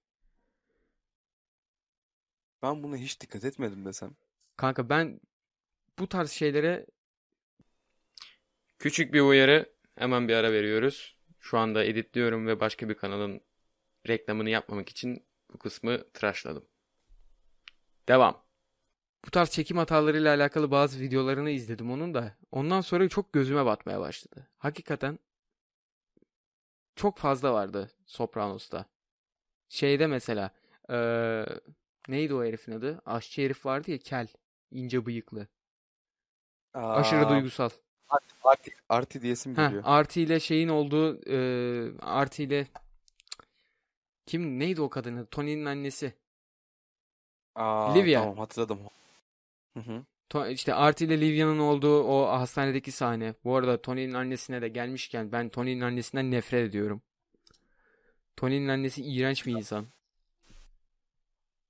Ben 2.62 2.82
buna 2.82 2.96
hiç 2.96 3.20
dikkat 3.20 3.44
etmedim 3.44 3.84
desem. 3.84 4.16
Kanka 4.56 4.88
ben 4.88 5.20
bu 5.98 6.08
tarz 6.08 6.30
şeylere 6.30 6.86
küçük 8.78 9.14
bir 9.14 9.20
uyarı 9.20 9.72
hemen 9.94 10.28
bir 10.28 10.34
ara 10.34 10.52
veriyoruz. 10.52 11.16
Şu 11.38 11.58
anda 11.58 11.84
editliyorum 11.84 12.46
ve 12.46 12.60
başka 12.60 12.88
bir 12.88 12.94
kanalın 12.94 13.40
reklamını 14.08 14.50
yapmamak 14.50 14.88
için 14.88 15.26
bu 15.54 15.58
kısmı 15.58 16.10
tıraşladım. 16.12 16.64
Devam. 18.08 18.42
Bu 19.26 19.30
tarz 19.30 19.50
çekim 19.50 19.76
hatalarıyla 19.76 20.34
alakalı 20.34 20.70
bazı 20.70 21.00
videolarını 21.00 21.50
izledim 21.50 21.90
onun 21.90 22.14
da. 22.14 22.36
Ondan 22.52 22.80
sonra 22.80 23.08
çok 23.08 23.32
gözüme 23.32 23.64
batmaya 23.66 24.00
başladı. 24.00 24.48
Hakikaten 24.58 25.18
çok 26.96 27.18
fazla 27.18 27.52
vardı 27.52 27.90
Sopranos'ta. 28.06 28.86
Şeyde 29.68 30.06
mesela 30.06 30.50
eee, 30.90 31.46
neydi 32.10 32.34
o 32.34 32.44
herifin 32.44 32.72
adı? 32.72 33.02
Aşçı 33.06 33.42
herif 33.42 33.66
vardı 33.66 33.90
ya 33.90 33.98
kel. 33.98 34.28
ince 34.70 35.06
bıyıklı. 35.06 35.48
Aşırı 36.74 37.20
Aa, 37.20 37.30
duygusal. 37.30 37.70
Arti, 38.44 38.70
arti 38.88 39.22
diyesim 39.22 39.54
Ha, 39.56 39.62
geliyor. 39.66 39.82
Arti 39.86 40.22
ile 40.22 40.40
şeyin 40.40 40.68
olduğu 40.68 41.20
eee 41.26 41.92
Arti 42.00 42.42
ile 42.44 42.66
kim 44.26 44.58
neydi 44.58 44.80
o 44.82 44.90
kadının? 44.90 45.26
Tony'nin 45.26 45.64
annesi. 45.66 46.12
Aa, 47.54 47.94
Livia. 47.94 48.20
tamam 48.20 48.38
hatırladım. 48.38 48.80
Hı 49.74 49.80
hı. 49.80 50.04
To- 50.30 50.50
işte 50.52 50.74
Arti 50.74 51.04
ile 51.04 51.20
Livia'nın 51.20 51.58
olduğu 51.58 52.02
o 52.04 52.26
hastanedeki 52.28 52.92
sahne. 52.92 53.34
Bu 53.44 53.56
arada 53.56 53.82
Tony'nin 53.82 54.14
annesine 54.14 54.62
de 54.62 54.68
gelmişken 54.68 55.32
ben 55.32 55.48
Tony'nin 55.48 55.80
annesinden 55.80 56.30
nefret 56.30 56.68
ediyorum. 56.68 57.02
Tony'nin 58.36 58.68
annesi 58.68 59.02
iğrenç 59.04 59.46
bir 59.46 59.52
insan. 59.52 59.86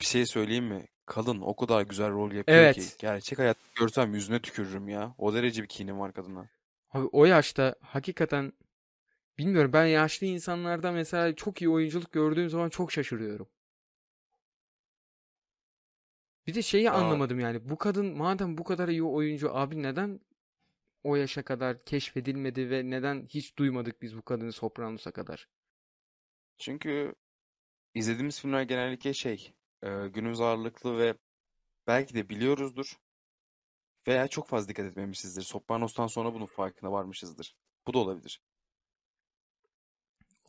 Bir 0.00 0.04
şey 0.04 0.26
söyleyeyim 0.26 0.64
mi? 0.64 0.86
Kadın 1.06 1.40
o 1.40 1.56
kadar 1.56 1.82
güzel 1.82 2.10
rol 2.10 2.32
yapıyor 2.32 2.58
Evet. 2.58 2.74
ki 2.76 2.82
gerçek 2.98 3.38
hayatta 3.38 3.60
görsem 3.74 4.14
yüzüne 4.14 4.42
tükürürüm 4.42 4.88
ya. 4.88 5.14
O 5.18 5.34
derece 5.34 5.62
bir 5.62 5.68
kinim 5.68 6.00
var 6.00 6.12
kadına. 6.12 6.48
Abi 6.90 7.06
o 7.12 7.24
yaşta 7.24 7.74
hakikaten 7.80 8.52
bilmiyorum 9.38 9.72
ben 9.72 9.86
yaşlı 9.86 10.26
insanlarda 10.26 10.92
mesela 10.92 11.34
çok 11.36 11.62
iyi 11.62 11.68
oyunculuk 11.68 12.12
gördüğüm 12.12 12.50
zaman 12.50 12.68
çok 12.68 12.92
şaşırıyorum. 12.92 13.48
Bir 16.46 16.54
de 16.54 16.62
şeyi 16.62 16.90
Aa. 16.90 16.94
anlamadım 16.94 17.40
yani 17.40 17.68
bu 17.68 17.78
kadın 17.78 18.16
madem 18.16 18.58
bu 18.58 18.64
kadar 18.64 18.88
iyi 18.88 19.02
oyuncu 19.02 19.56
abi 19.56 19.82
neden 19.82 20.20
o 21.04 21.16
yaşa 21.16 21.42
kadar 21.42 21.84
keşfedilmedi 21.84 22.70
ve 22.70 22.90
neden 22.90 23.26
hiç 23.26 23.58
duymadık 23.58 24.02
biz 24.02 24.16
bu 24.16 24.22
kadını 24.22 24.52
Sopranos'a 24.52 25.10
kadar? 25.10 25.48
Çünkü 26.58 27.14
izlediğimiz 27.94 28.40
filmler 28.40 28.62
genellikle 28.62 29.14
şey, 29.14 29.52
e, 29.82 30.08
günümüz 30.08 30.40
ağırlıklı 30.40 30.98
ve 30.98 31.14
belki 31.86 32.14
de 32.14 32.28
biliyoruzdur 32.28 32.98
veya 34.08 34.28
çok 34.28 34.48
fazla 34.48 34.68
dikkat 34.68 34.86
etmemişizdir. 34.86 35.42
Sopranos'tan 35.42 36.06
sonra 36.06 36.34
bunun 36.34 36.46
farkına 36.46 36.92
varmışızdır. 36.92 37.54
Bu 37.86 37.94
da 37.94 37.98
olabilir. 37.98 38.40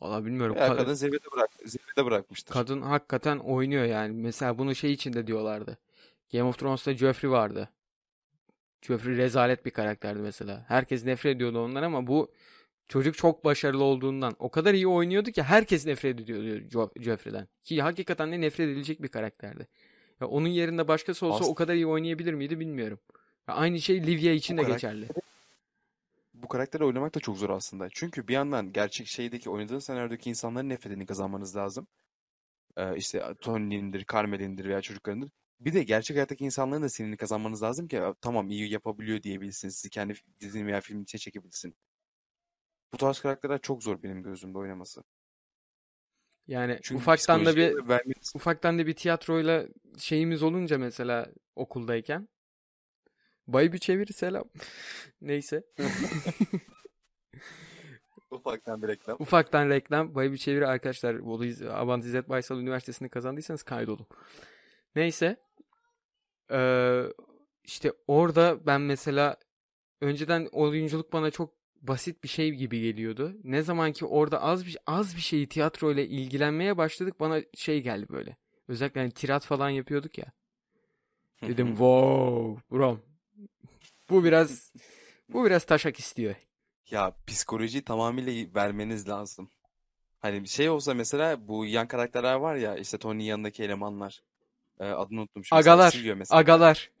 Valla 0.00 0.24
bilmiyorum. 0.24 0.56
Veya 0.56 0.68
Ka- 0.68 0.76
kadın 0.76 0.94
zirvede 0.94 1.26
bırak, 1.36 1.50
zirvede 1.64 2.04
bırakmıştır. 2.04 2.54
kadın 2.54 2.82
hakikaten 2.82 3.38
oynuyor 3.38 3.84
yani. 3.84 4.12
Mesela 4.12 4.58
bunu 4.58 4.74
şey 4.74 4.92
için 4.92 5.12
de 5.12 5.26
diyorlardı. 5.26 5.78
Game 6.32 6.44
of 6.44 6.58
Thrones'ta 6.58 6.94
Joffrey 6.94 7.30
vardı. 7.30 7.68
Joffrey 8.82 9.16
rezalet 9.16 9.66
bir 9.66 9.70
karakterdi 9.70 10.18
mesela. 10.20 10.64
Herkes 10.68 11.04
nefret 11.04 11.36
ediyordu 11.36 11.64
ondan 11.64 11.82
ama 11.82 12.06
bu 12.06 12.32
çocuk 12.92 13.16
çok 13.16 13.44
başarılı 13.44 13.84
olduğundan 13.84 14.36
o 14.38 14.50
kadar 14.50 14.74
iyi 14.74 14.86
oynuyordu 14.86 15.30
ki 15.30 15.42
herkes 15.42 15.86
nefret 15.86 16.20
ediyordu 16.20 16.68
Jo- 16.68 17.02
Joffrey'den. 17.02 17.48
Ki 17.64 17.82
hakikaten 17.82 18.32
de 18.32 18.40
nefret 18.40 18.68
edilecek 18.68 19.02
bir 19.02 19.08
karakterdi. 19.08 19.68
Ya 20.20 20.26
onun 20.26 20.48
yerinde 20.48 20.88
başkası 20.88 21.26
olsa 21.26 21.44
As- 21.44 21.48
o 21.50 21.54
kadar 21.54 21.74
iyi 21.74 21.86
oynayabilir 21.86 22.34
miydi 22.34 22.60
bilmiyorum. 22.60 23.00
Ya 23.48 23.54
aynı 23.54 23.80
şey 23.80 24.06
Livia 24.06 24.32
için 24.32 24.58
Bu 24.58 24.62
de 24.62 24.66
geçerli. 24.72 25.08
Bu 26.34 26.48
karakteri 26.48 26.84
oynamak 26.84 27.14
da 27.14 27.20
çok 27.20 27.36
zor 27.36 27.50
aslında. 27.50 27.88
Çünkü 27.94 28.28
bir 28.28 28.34
yandan 28.34 28.72
gerçek 28.72 29.06
şeydeki 29.06 29.50
oynadığın 29.50 29.78
senaryodaki 29.78 30.30
insanların 30.30 30.68
nefretini 30.68 31.06
kazanmanız 31.06 31.56
lazım. 31.56 31.86
Ee, 32.76 32.96
işte 32.96 33.22
Tony'nindir, 33.40 34.04
Carmel'indir 34.12 34.64
veya 34.64 34.80
çocuklarındır. 34.82 35.30
Bir 35.60 35.72
de 35.74 35.82
gerçek 35.82 36.16
hayattaki 36.16 36.44
insanların 36.44 36.82
da 36.82 36.88
sinini 36.88 37.16
kazanmanız 37.16 37.62
lazım 37.62 37.88
ki 37.88 38.00
tamam 38.20 38.50
iyi 38.50 38.72
yapabiliyor 38.72 39.22
diyebilsin. 39.22 39.68
Sizi 39.68 39.90
kendi 39.90 40.14
dizinin 40.40 40.66
veya 40.66 40.80
filmin 40.80 41.02
içine 41.02 41.18
çekebilsin. 41.18 41.74
Bu 42.92 42.96
tarz 42.96 43.20
karakterler 43.20 43.58
çok 43.58 43.82
zor 43.82 44.02
benim 44.02 44.22
gözümde 44.22 44.58
oynaması. 44.58 45.02
Yani 46.46 46.78
Çünkü 46.82 47.02
ufaktan 47.02 47.46
da 47.46 47.56
bir 47.56 47.72
vermeniz- 47.72 48.36
ufaktan 48.36 48.78
da 48.78 48.86
bir 48.86 48.94
tiyatroyla 48.94 49.66
şeyimiz 49.98 50.42
olunca 50.42 50.78
mesela 50.78 51.32
okuldayken 51.56 52.28
Bay 53.46 53.72
bir 53.72 53.78
çeviri 53.78 54.12
selam. 54.12 54.44
Neyse. 55.20 55.64
ufaktan 58.30 58.82
bir 58.82 58.88
reklam. 58.88 59.16
Ufaktan 59.20 59.68
reklam. 59.68 60.14
Bay 60.14 60.32
bir 60.32 60.36
çeviri 60.36 60.66
arkadaşlar. 60.66 61.24
Bolu 61.24 61.44
Abant 61.70 62.04
İzzet 62.04 62.28
Baysal 62.28 62.60
Üniversitesi'ni 62.60 63.08
kazandıysanız 63.08 63.62
kaydolun. 63.62 64.06
Neyse. 64.96 65.36
Ee, 66.50 67.02
işte 67.64 67.92
orada 68.06 68.66
ben 68.66 68.80
mesela 68.80 69.36
önceden 70.00 70.48
oyunculuk 70.52 71.12
bana 71.12 71.30
çok 71.30 71.61
basit 71.82 72.24
bir 72.24 72.28
şey 72.28 72.50
gibi 72.50 72.80
geliyordu. 72.80 73.36
Ne 73.44 73.62
zaman 73.62 73.92
ki 73.92 74.04
orada 74.04 74.42
az 74.42 74.66
bir 74.66 74.78
az 74.86 75.16
bir 75.16 75.20
şeyi 75.20 75.48
tiyatro 75.48 75.92
ile 75.92 76.06
ilgilenmeye 76.06 76.76
başladık 76.76 77.20
bana 77.20 77.40
şey 77.54 77.82
geldi 77.82 78.06
böyle. 78.08 78.36
Özellikle 78.68 79.00
hani 79.00 79.10
tirat 79.10 79.44
falan 79.44 79.70
yapıyorduk 79.70 80.18
ya. 80.18 80.32
Dedim 81.42 81.66
wow 81.66 82.76
bro. 82.76 82.98
Bu 84.10 84.24
biraz 84.24 84.72
bu 85.28 85.44
biraz 85.44 85.64
taşak 85.64 85.98
istiyor. 85.98 86.34
Ya 86.90 87.16
psikolojiyi 87.26 87.84
tamamıyla 87.84 88.54
vermeniz 88.54 89.08
lazım. 89.08 89.50
Hani 90.18 90.42
bir 90.42 90.48
şey 90.48 90.68
olsa 90.70 90.94
mesela 90.94 91.48
bu 91.48 91.66
yan 91.66 91.88
karakterler 91.88 92.34
var 92.34 92.56
ya 92.56 92.76
işte 92.76 92.98
Tony'nin 92.98 93.24
yanındaki 93.24 93.62
elemanlar. 93.64 94.22
Ee, 94.80 94.84
adını 94.84 95.20
unuttum 95.20 95.44
şimdi. 95.44 95.60
Agalar. 95.60 96.02
Agalar. 96.30 96.90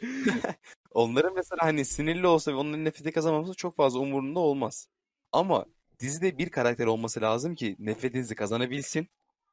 Onların 0.94 1.34
mesela 1.34 1.58
hani 1.62 1.84
sinirli 1.84 2.26
olsa 2.26 2.52
ve 2.52 2.56
onların 2.56 2.84
nefreti 2.84 3.12
kazanmaması 3.12 3.54
çok 3.54 3.76
fazla 3.76 3.98
umurunda 4.00 4.40
olmaz. 4.40 4.88
Ama 5.32 5.66
dizide 6.00 6.38
bir 6.38 6.50
karakter 6.50 6.86
olması 6.86 7.20
lazım 7.20 7.54
ki 7.54 7.76
nefretinizi 7.78 8.34
kazanabilsin. 8.34 9.08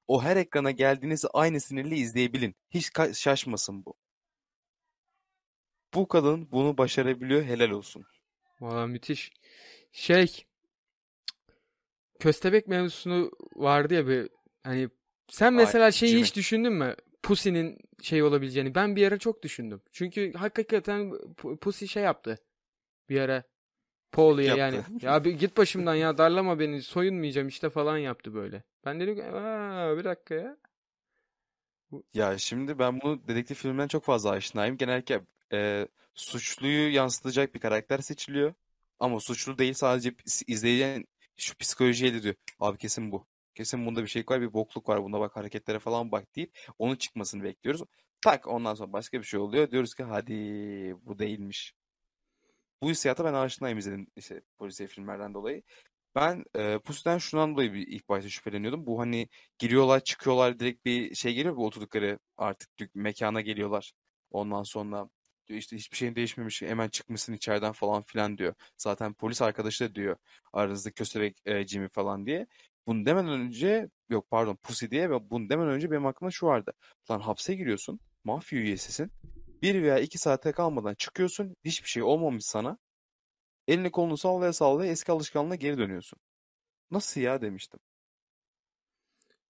O 0.08 0.24
her 0.24 0.38
ekrana 0.38 0.72
geldiğinizde 0.72 1.28
aynı 1.34 1.60
sinirli 1.60 1.96
izleyebilin. 1.96 2.56
Hiç 2.70 2.90
şaşmasın 3.14 3.86
bu. 3.86 3.94
Bu 5.94 6.08
kadın 6.08 6.52
bunu 6.52 6.78
başarabiliyor. 6.78 7.44
Helal 7.44 7.70
olsun. 7.70 8.06
Valla 8.62 8.88
müthiş. 8.88 9.32
Şey 9.92 10.46
köstebek 12.20 12.68
mevzusunu 12.68 13.32
vardı 13.56 13.94
ya 13.94 14.08
bir 14.08 14.30
hani 14.64 14.90
sen 15.30 15.54
mesela 15.54 15.86
Ay, 15.86 15.92
şeyi 15.92 16.10
Jimmy. 16.10 16.24
hiç 16.24 16.36
düşündün 16.36 16.74
mü? 16.74 16.96
Pussy'nin 17.24 17.78
şey 18.02 18.24
olabileceğini. 18.24 18.76
Ben 18.76 18.96
bir 18.96 19.08
ara 19.08 19.18
çok 19.18 19.44
düşündüm. 19.44 19.82
Çünkü 19.92 20.34
hakikaten 20.34 21.02
Pu- 21.12 21.58
Pussy 21.58 21.86
şey 21.86 22.04
yaptı. 22.04 22.38
Bir 23.10 23.22
ara 23.22 23.44
Paul'uya 24.12 24.56
yani. 24.56 24.82
Ya 25.02 25.24
bir 25.26 25.32
git 25.32 25.58
başımdan 25.58 25.96
ya 25.96 26.18
darlama 26.18 26.60
beni 26.60 26.82
soyunmayacağım 26.82 27.48
işte 27.48 27.70
falan 27.70 27.98
yaptı 27.98 28.34
böyle. 28.34 28.64
Ben 28.86 29.00
dedim 29.00 29.16
ki 29.16 29.22
bir 30.00 30.04
dakika 30.04 30.36
ya. 30.36 30.58
Ya 32.14 32.38
şimdi 32.38 32.80
ben 32.80 33.02
bunu 33.02 33.28
dedektif 33.28 33.58
filmden 33.62 33.88
çok 33.88 34.04
fazla 34.04 34.30
aşinayım. 34.30 34.78
Genellikle 34.78 35.22
e, 35.54 35.88
suçluyu 36.16 36.94
yansıtacak 36.94 37.56
bir 37.56 37.60
karakter 37.60 38.00
seçiliyor. 38.00 38.54
Ama 39.00 39.20
suçlu 39.20 39.58
değil 39.58 39.74
sadece 39.74 40.14
izleyen 40.48 41.06
şu 41.38 41.58
psikolojiyle 41.58 42.24
diyor. 42.24 42.36
Abi 42.60 42.78
kesin 42.78 43.12
bu. 43.12 43.28
Kesin 43.60 43.86
bunda 43.86 44.04
bir 44.04 44.08
şey 44.08 44.24
var, 44.30 44.42
bir 44.42 44.54
bokluk 44.54 44.90
var. 44.90 45.04
Buna 45.04 45.20
bak 45.20 45.36
hareketlere 45.36 45.80
falan 45.80 46.12
bak 46.12 46.36
deyip 46.36 46.60
onun 46.78 46.96
çıkmasını 46.96 47.44
bekliyoruz. 47.44 47.84
Tak 48.22 48.48
ondan 48.48 48.76
sonra 48.76 48.94
başka 48.94 49.20
bir 49.20 49.24
şey 49.26 49.40
oluyor. 49.40 49.72
Diyoruz 49.72 49.96
ki 49.96 50.04
hadi 50.04 50.34
bu 51.06 51.20
değilmiş. 51.20 51.74
Bu 52.82 52.90
hissiyata 52.90 53.26
ben 53.26 53.34
aşinayım 53.34 53.78
izledim 53.78 54.08
işte 54.16 54.42
polisiye 54.58 54.88
filmlerden 54.88 55.34
dolayı. 55.34 55.64
Ben 56.16 56.44
e, 56.56 56.80
Pussy'den 56.80 57.18
şundan 57.18 57.54
dolayı 57.54 57.74
bir 57.74 57.88
ilk 57.88 58.10
başta 58.10 58.30
şüpheleniyordum. 58.30 58.86
Bu 58.86 59.00
hani 59.00 59.30
giriyorlar 59.60 60.00
çıkıyorlar 60.00 60.60
direkt 60.60 60.86
bir 60.86 61.16
şey 61.16 61.34
geliyor 61.34 61.56
bu 61.56 61.66
oturdukları 61.66 62.20
artık 62.38 62.96
mekana 62.96 63.42
geliyorlar. 63.42 63.94
Ondan 64.32 64.64
sonra 64.64 65.10
işte 65.50 65.78
hiçbir 65.78 65.98
şeyin 65.98 66.16
değişmemiş 66.16 66.62
hemen 66.62 66.90
çıkmışsın 66.90 67.34
içeriden 67.34 67.72
falan 67.72 68.04
filan 68.04 68.38
diyor. 68.38 68.54
Zaten 68.78 69.14
polis 69.14 69.42
arkadaşı 69.42 69.90
da 69.90 69.96
diyor 69.96 70.18
aranızda 70.54 70.92
köstebek 70.92 71.38
e, 71.46 71.68
Jimmy 71.68 71.90
falan 71.90 72.26
diye. 72.26 72.48
Bunu 72.90 73.06
demeden 73.06 73.30
önce 73.30 73.90
yok 74.10 74.30
pardon 74.30 74.56
Pussy 74.56 74.86
diye 74.86 75.10
ve 75.10 75.30
bunu 75.30 75.50
demeden 75.50 75.70
önce 75.70 75.92
benim 75.92 76.06
aklımda 76.06 76.32
şu 76.32 76.46
vardı. 76.46 76.74
Lan 77.12 77.20
hapse 77.20 77.56
giriyorsun 77.56 78.00
mafya 78.24 78.60
üyesisin. 78.60 79.12
Bir 79.62 79.84
veya 79.84 80.00
iki 80.00 80.18
saate 80.18 80.52
kalmadan 80.52 80.94
çıkıyorsun 80.94 81.56
hiçbir 81.66 81.90
şey 81.90 82.04
olmamış 82.04 82.46
sana. 82.46 82.78
Elini 83.68 83.92
kolunu 83.92 84.18
sallaya 84.18 84.54
sallaya 84.54 84.92
eski 84.92 85.12
alışkanlığına 85.12 85.56
geri 85.56 85.78
dönüyorsun. 85.78 86.20
Nasıl 86.92 87.22
ya 87.22 87.42
demiştim. 87.42 87.80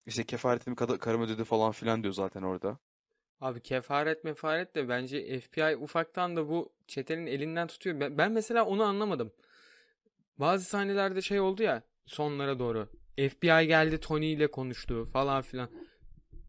İşte 0.06 0.24
kefaretimi 0.24 0.76
karım 0.76 1.22
ödedi 1.22 1.44
falan 1.44 1.72
filan 1.72 2.04
diyor 2.04 2.14
zaten 2.14 2.42
orada. 2.42 2.80
Abi 3.42 3.62
kefaret 3.62 4.24
mefaret 4.24 4.76
de 4.76 4.90
bence 4.90 5.40
FBI 5.40 5.76
ufaktan 5.78 6.36
da 6.36 6.50
bu 6.50 6.74
çetenin 6.88 7.26
elinden 7.26 7.68
tutuyor. 7.68 8.18
Ben 8.18 8.32
mesela 8.32 8.66
onu 8.66 8.84
anlamadım. 8.84 9.32
Bazı 10.38 10.66
sahnelerde 10.66 11.22
şey 11.22 11.40
oldu 11.40 11.64
ya 11.64 11.84
sonlara 12.06 12.60
doğru. 12.60 12.90
FBI 13.30 13.68
geldi 13.68 14.00
Tony 14.00 14.34
ile 14.34 14.48
konuştu 14.52 15.10
falan 15.14 15.42
filan. 15.42 15.70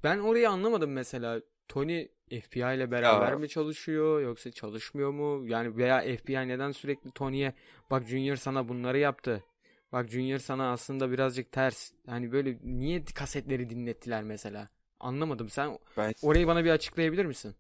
Ben 0.05 0.19
orayı 0.19 0.51
anlamadım 0.51 0.93
mesela. 0.93 1.41
Tony 1.69 2.07
FBI 2.29 2.59
ile 2.59 2.91
beraber 2.91 3.33
Ya. 3.33 3.39
mi 3.39 3.49
çalışıyor 3.49 4.21
yoksa 4.21 4.51
çalışmıyor 4.51 5.11
mu? 5.11 5.47
Yani 5.49 5.77
veya 5.77 6.17
FBI 6.17 6.49
neden 6.49 6.71
sürekli 6.73 7.11
Tony'ye 7.11 7.53
bak 7.91 8.07
Junior 8.09 8.37
sana 8.37 8.69
bunları 8.69 8.99
yaptı. 8.99 9.45
Bak 9.93 10.09
Junior 10.11 10.39
sana 10.39 10.73
aslında 10.73 11.11
birazcık 11.11 11.53
ters. 11.53 11.93
Yani 12.09 12.33
böyle 12.33 12.59
niye 12.65 13.05
kasetleri 13.05 13.71
dinlettiler 13.71 14.23
mesela? 14.23 14.69
Anlamadım. 15.01 15.49
Sen 15.49 15.79
Ben 15.97 16.13
orayı 16.23 16.47
bana 16.47 16.65
bir 16.65 16.71
açıklayabilir 16.71 17.25
misin? 17.25 17.55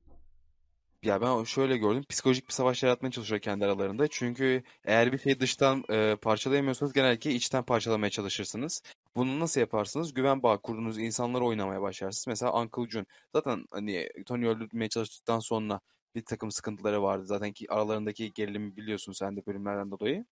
ya 1.02 1.20
ben 1.20 1.44
şöyle 1.44 1.76
gördüm. 1.76 2.04
Psikolojik 2.08 2.48
bir 2.48 2.52
savaş 2.52 2.82
yaratmaya 2.82 3.10
çalışıyor 3.10 3.40
kendi 3.40 3.64
aralarında. 3.64 4.08
Çünkü 4.08 4.62
eğer 4.84 5.12
bir 5.12 5.18
şeyi 5.18 5.40
dıştan 5.40 5.84
e, 5.90 6.16
parçalayamıyorsanız 6.16 6.92
genellikle 6.92 7.30
içten 7.30 7.62
parçalamaya 7.64 8.10
çalışırsınız. 8.10 8.82
Bunu 9.16 9.40
nasıl 9.40 9.60
yaparsınız? 9.60 10.14
Güven 10.14 10.42
bağı 10.42 10.62
kurduğunuz 10.62 10.98
insanları 10.98 11.44
oynamaya 11.44 11.82
başlarsınız. 11.82 12.26
Mesela 12.26 12.60
Uncle 12.62 12.90
June. 12.90 13.04
Zaten 13.34 13.64
hani 13.70 14.08
Tony 14.26 14.46
öldürmeye 14.48 14.88
çalıştıktan 14.88 15.40
sonra 15.40 15.80
bir 16.14 16.24
takım 16.24 16.50
sıkıntıları 16.50 17.02
vardı. 17.02 17.26
Zaten 17.26 17.52
ki 17.52 17.66
aralarındaki 17.70 18.32
gerilimi 18.32 18.76
biliyorsun 18.76 19.12
sen 19.12 19.36
de 19.36 19.46
bölümlerden 19.46 19.90
dolayı. 19.90 20.24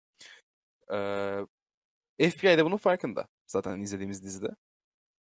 Ee, 0.92 2.30
FBI 2.30 2.58
de 2.58 2.64
bunun 2.64 2.76
farkında. 2.76 3.28
Zaten 3.46 3.80
izlediğimiz 3.80 4.22
dizide. 4.24 4.48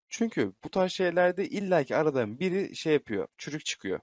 Çünkü 0.08 0.52
bu 0.64 0.70
tarz 0.70 0.92
şeylerde 0.92 1.48
illaki 1.48 1.96
aradan 1.96 2.40
biri 2.40 2.76
şey 2.76 2.92
yapıyor. 2.92 3.28
Çürük 3.38 3.64
çıkıyor. 3.64 4.00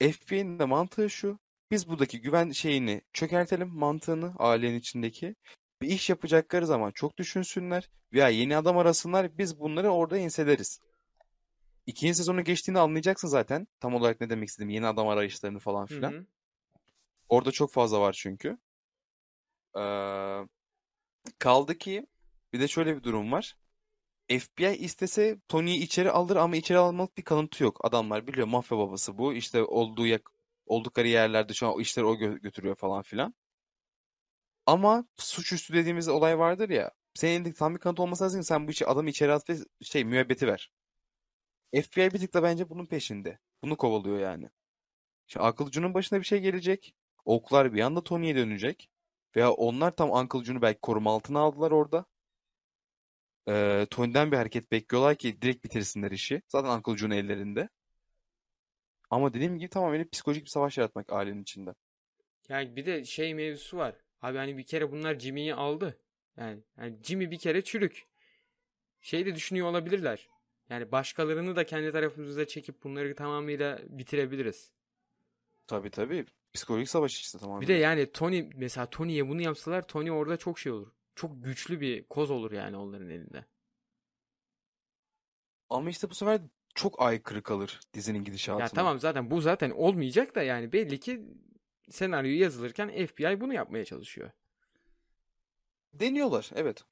FBI'nin 0.00 0.58
de 0.58 0.64
mantığı 0.64 1.10
şu. 1.10 1.38
Biz 1.70 1.88
buradaki 1.88 2.20
güven 2.20 2.50
şeyini 2.50 3.02
çökertelim 3.12 3.68
mantığını 3.68 4.34
ailenin 4.38 4.78
içindeki. 4.78 5.34
Bir 5.82 5.88
iş 5.88 6.10
yapacakları 6.10 6.66
zaman 6.66 6.90
çok 6.90 7.16
düşünsünler 7.18 7.90
veya 8.12 8.28
yeni 8.28 8.56
adam 8.56 8.78
arasınlar 8.78 9.38
biz 9.38 9.60
bunları 9.60 9.90
orada 9.90 10.18
inseleriz. 10.18 10.80
İkinci 11.86 12.14
sezonu 12.14 12.44
geçtiğini 12.44 12.78
anlayacaksın 12.78 13.28
zaten. 13.28 13.66
Tam 13.80 13.94
olarak 13.94 14.20
ne 14.20 14.30
demek 14.30 14.48
istedim. 14.48 14.68
Yeni 14.68 14.86
adam 14.86 15.08
arayışlarını 15.08 15.58
falan 15.58 15.86
Hı 15.86 15.94
filan. 15.94 16.12
hı. 16.12 16.26
Orada 17.28 17.50
çok 17.52 17.72
fazla 17.72 18.00
var 18.00 18.12
çünkü. 18.12 18.58
Ee, 19.78 20.40
kaldı 21.38 21.78
ki 21.78 22.06
bir 22.52 22.60
de 22.60 22.68
şöyle 22.68 22.96
bir 22.96 23.02
durum 23.02 23.32
var. 23.32 23.56
FBI 24.28 24.76
istese 24.76 25.38
Tony'yi 25.48 25.82
içeri 25.82 26.10
alır 26.10 26.36
ama 26.36 26.56
içeri 26.56 26.78
almalık 26.78 27.18
bir 27.18 27.22
kanıtı 27.22 27.62
yok. 27.64 27.80
Adamlar 27.84 28.26
biliyor 28.26 28.46
mafya 28.46 28.78
babası 28.78 29.18
bu. 29.18 29.34
İşte 29.34 29.62
olduğu 29.62 30.06
yak 30.06 30.30
oldukları 30.66 31.08
yerlerde 31.08 31.54
şu 31.54 31.66
an 31.68 31.80
işleri 31.80 32.06
o 32.06 32.14
gö- 32.14 32.40
götürüyor 32.40 32.76
falan 32.76 33.02
filan. 33.02 33.34
Ama 34.66 35.04
suçüstü 35.16 35.74
dediğimiz 35.74 36.08
olay 36.08 36.38
vardır 36.38 36.70
ya. 36.70 36.90
Senin 37.14 37.32
elinde 37.32 37.52
tam 37.52 37.74
bir 37.74 37.80
kanıt 37.80 38.00
olması 38.00 38.24
lazım. 38.24 38.42
Sen 38.42 38.66
bu 38.66 38.70
işi 38.70 38.86
adamı 38.86 39.10
içeri 39.10 39.32
at 39.32 39.50
ve 39.50 39.56
şey 39.82 40.04
müebbeti 40.04 40.46
ver. 40.46 40.72
FBI 41.82 42.10
bir 42.14 42.18
tık 42.18 42.34
da 42.34 42.42
bence 42.42 42.68
bunun 42.70 42.86
peşinde. 42.86 43.38
Bunu 43.62 43.76
kovalıyor 43.76 44.18
yani. 44.18 44.50
Şimdi 45.26 45.72
Joe'nun 45.72 45.94
başına 45.94 46.20
bir 46.20 46.24
şey 46.24 46.40
gelecek. 46.40 46.94
Oklar 47.24 47.74
bir 47.74 47.80
anda 47.80 48.04
Tony'ye 48.04 48.36
dönecek. 48.36 48.90
Veya 49.36 49.52
onlar 49.52 49.96
tam 49.96 50.28
Joe'nu 50.44 50.62
belki 50.62 50.80
koruma 50.80 51.14
altına 51.14 51.40
aldılar 51.40 51.70
orada. 51.70 52.04
Ee, 53.48 53.86
Tony'den 53.90 54.32
bir 54.32 54.36
hareket 54.36 54.72
bekliyorlar 54.72 55.16
ki 55.16 55.42
direkt 55.42 55.64
bitirsinler 55.64 56.10
işi. 56.10 56.42
Zaten 56.48 56.96
Joe'nun 56.96 57.14
ellerinde. 57.14 57.68
Ama 59.10 59.34
dediğim 59.34 59.58
gibi 59.58 59.70
tamamen 59.70 60.08
psikolojik 60.08 60.44
bir 60.44 60.50
savaş 60.50 60.78
yaratmak 60.78 61.12
ailenin 61.12 61.42
içinde. 61.42 61.74
Yani 62.48 62.76
bir 62.76 62.86
de 62.86 63.04
şey 63.04 63.34
mevzusu 63.34 63.76
var. 63.76 64.05
Abi 64.26 64.38
hani 64.38 64.56
bir 64.56 64.62
kere 64.62 64.92
bunlar 64.92 65.18
Jimmy'yi 65.18 65.54
aldı. 65.54 65.98
Yani, 66.36 66.62
yani 66.78 66.98
Jimmy 67.02 67.30
bir 67.30 67.38
kere 67.38 67.62
çürük. 67.64 68.02
Şey 69.00 69.26
de 69.26 69.34
düşünüyor 69.34 69.66
olabilirler. 69.66 70.28
Yani 70.68 70.92
başkalarını 70.92 71.56
da 71.56 71.66
kendi 71.66 71.92
tarafımıza 71.92 72.46
çekip 72.46 72.84
bunları 72.84 73.14
tamamıyla 73.14 73.80
bitirebiliriz. 73.88 74.70
Tabii 75.66 75.90
tabii. 75.90 76.26
Psikolojik 76.54 76.88
savaş 76.88 77.20
işte 77.20 77.38
Bir 77.38 77.42
tamamen. 77.42 77.68
de 77.68 77.72
yani 77.72 78.12
Tony 78.12 78.50
mesela 78.54 78.90
Tony'ye 78.90 79.28
bunu 79.28 79.42
yapsalar 79.42 79.88
Tony 79.88 80.10
orada 80.12 80.36
çok 80.36 80.58
şey 80.58 80.72
olur. 80.72 80.88
Çok 81.14 81.44
güçlü 81.44 81.80
bir 81.80 82.04
koz 82.04 82.30
olur 82.30 82.52
yani 82.52 82.76
onların 82.76 83.10
elinde. 83.10 83.44
Ama 85.70 85.90
işte 85.90 86.10
bu 86.10 86.14
sefer 86.14 86.40
çok 86.74 87.02
aykırı 87.02 87.42
kalır 87.42 87.80
dizinin 87.92 88.18
Ya 88.18 88.24
gidişatına. 88.24 88.68
tamam 88.68 89.00
zaten 89.00 89.30
bu 89.30 89.40
zaten 89.40 89.70
olmayacak 89.70 90.34
da 90.34 90.42
yani 90.42 90.72
belli 90.72 91.00
ki 91.00 91.20
senaryo 91.90 92.30
yazılırken 92.30 93.06
FBI 93.06 93.40
bunu 93.40 93.54
yapmaya 93.54 93.84
çalışıyor. 93.84 94.30
Deniyorlar, 95.92 96.50
evet. 96.54 96.84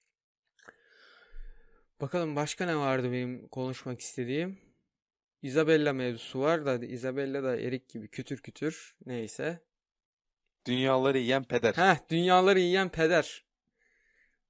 Bakalım 2.00 2.37
başka 2.37 2.66
ne 2.66 2.76
vardı 2.76 3.12
benim 3.12 3.48
konuşmak 3.48 4.00
istediğim? 4.00 4.59
Isabella 5.42 5.92
mevzusu 5.92 6.40
var 6.40 6.66
da 6.66 6.74
Isabella 6.87 7.42
da 7.42 7.57
erik 7.57 7.88
gibi 7.88 8.09
kütür 8.09 8.42
kütür 8.42 8.96
neyse. 9.07 9.61
Dünyaları 10.66 11.18
yiyen 11.18 11.44
peder. 11.44 11.74
Heh, 11.74 12.11
dünyaları 12.11 12.61
yiyen 12.61 12.88
peder. 12.88 13.44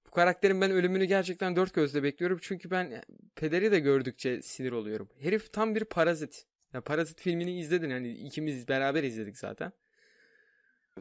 Bu 0.07 0.11
karakterin 0.11 0.61
ben 0.61 0.71
ölümünü 0.71 1.05
gerçekten 1.05 1.57
dört 1.57 1.75
gözle 1.75 2.03
bekliyorum. 2.03 2.39
Çünkü 2.43 2.71
ben 2.71 3.03
pederi 3.37 3.73
de 3.73 3.81
gördükçe 3.81 4.43
sinir 4.43 4.73
oluyorum. 4.73 5.09
Herif 5.19 5.53
tam 5.53 5.75
bir 5.75 5.85
parazit. 5.85 6.47
Ya 6.73 6.81
Parazit 6.81 7.21
filmini 7.21 7.59
izledin 7.59 7.91
hani 7.91 8.13
ikimiz 8.13 8.69
beraber 8.69 9.03
izledik 9.03 9.39
zaten. 9.39 9.73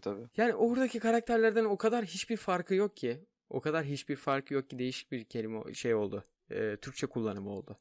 Tabii. 0.02 0.28
Yani 0.38 0.54
oradaki 0.56 1.00
karakterlerden 1.00 1.66
o 1.66 1.78
kadar 1.78 2.06
hiçbir 2.06 2.38
farkı 2.38 2.76
yok 2.76 2.98
ki. 2.98 3.26
O 3.50 3.62
kadar 3.62 3.86
hiçbir 3.86 4.16
farkı 4.16 4.54
yok 4.54 4.70
ki 4.70 4.80
değişik 4.80 5.12
bir 5.12 5.24
kelime 5.26 5.74
şey 5.74 5.96
oldu. 5.96 6.24
Ee, 6.52 6.78
Türkçe 6.82 7.08
kullanımı 7.08 7.50
oldu. 7.50 7.80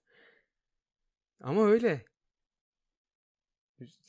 Ama 1.41 1.67
öyle. 1.67 2.05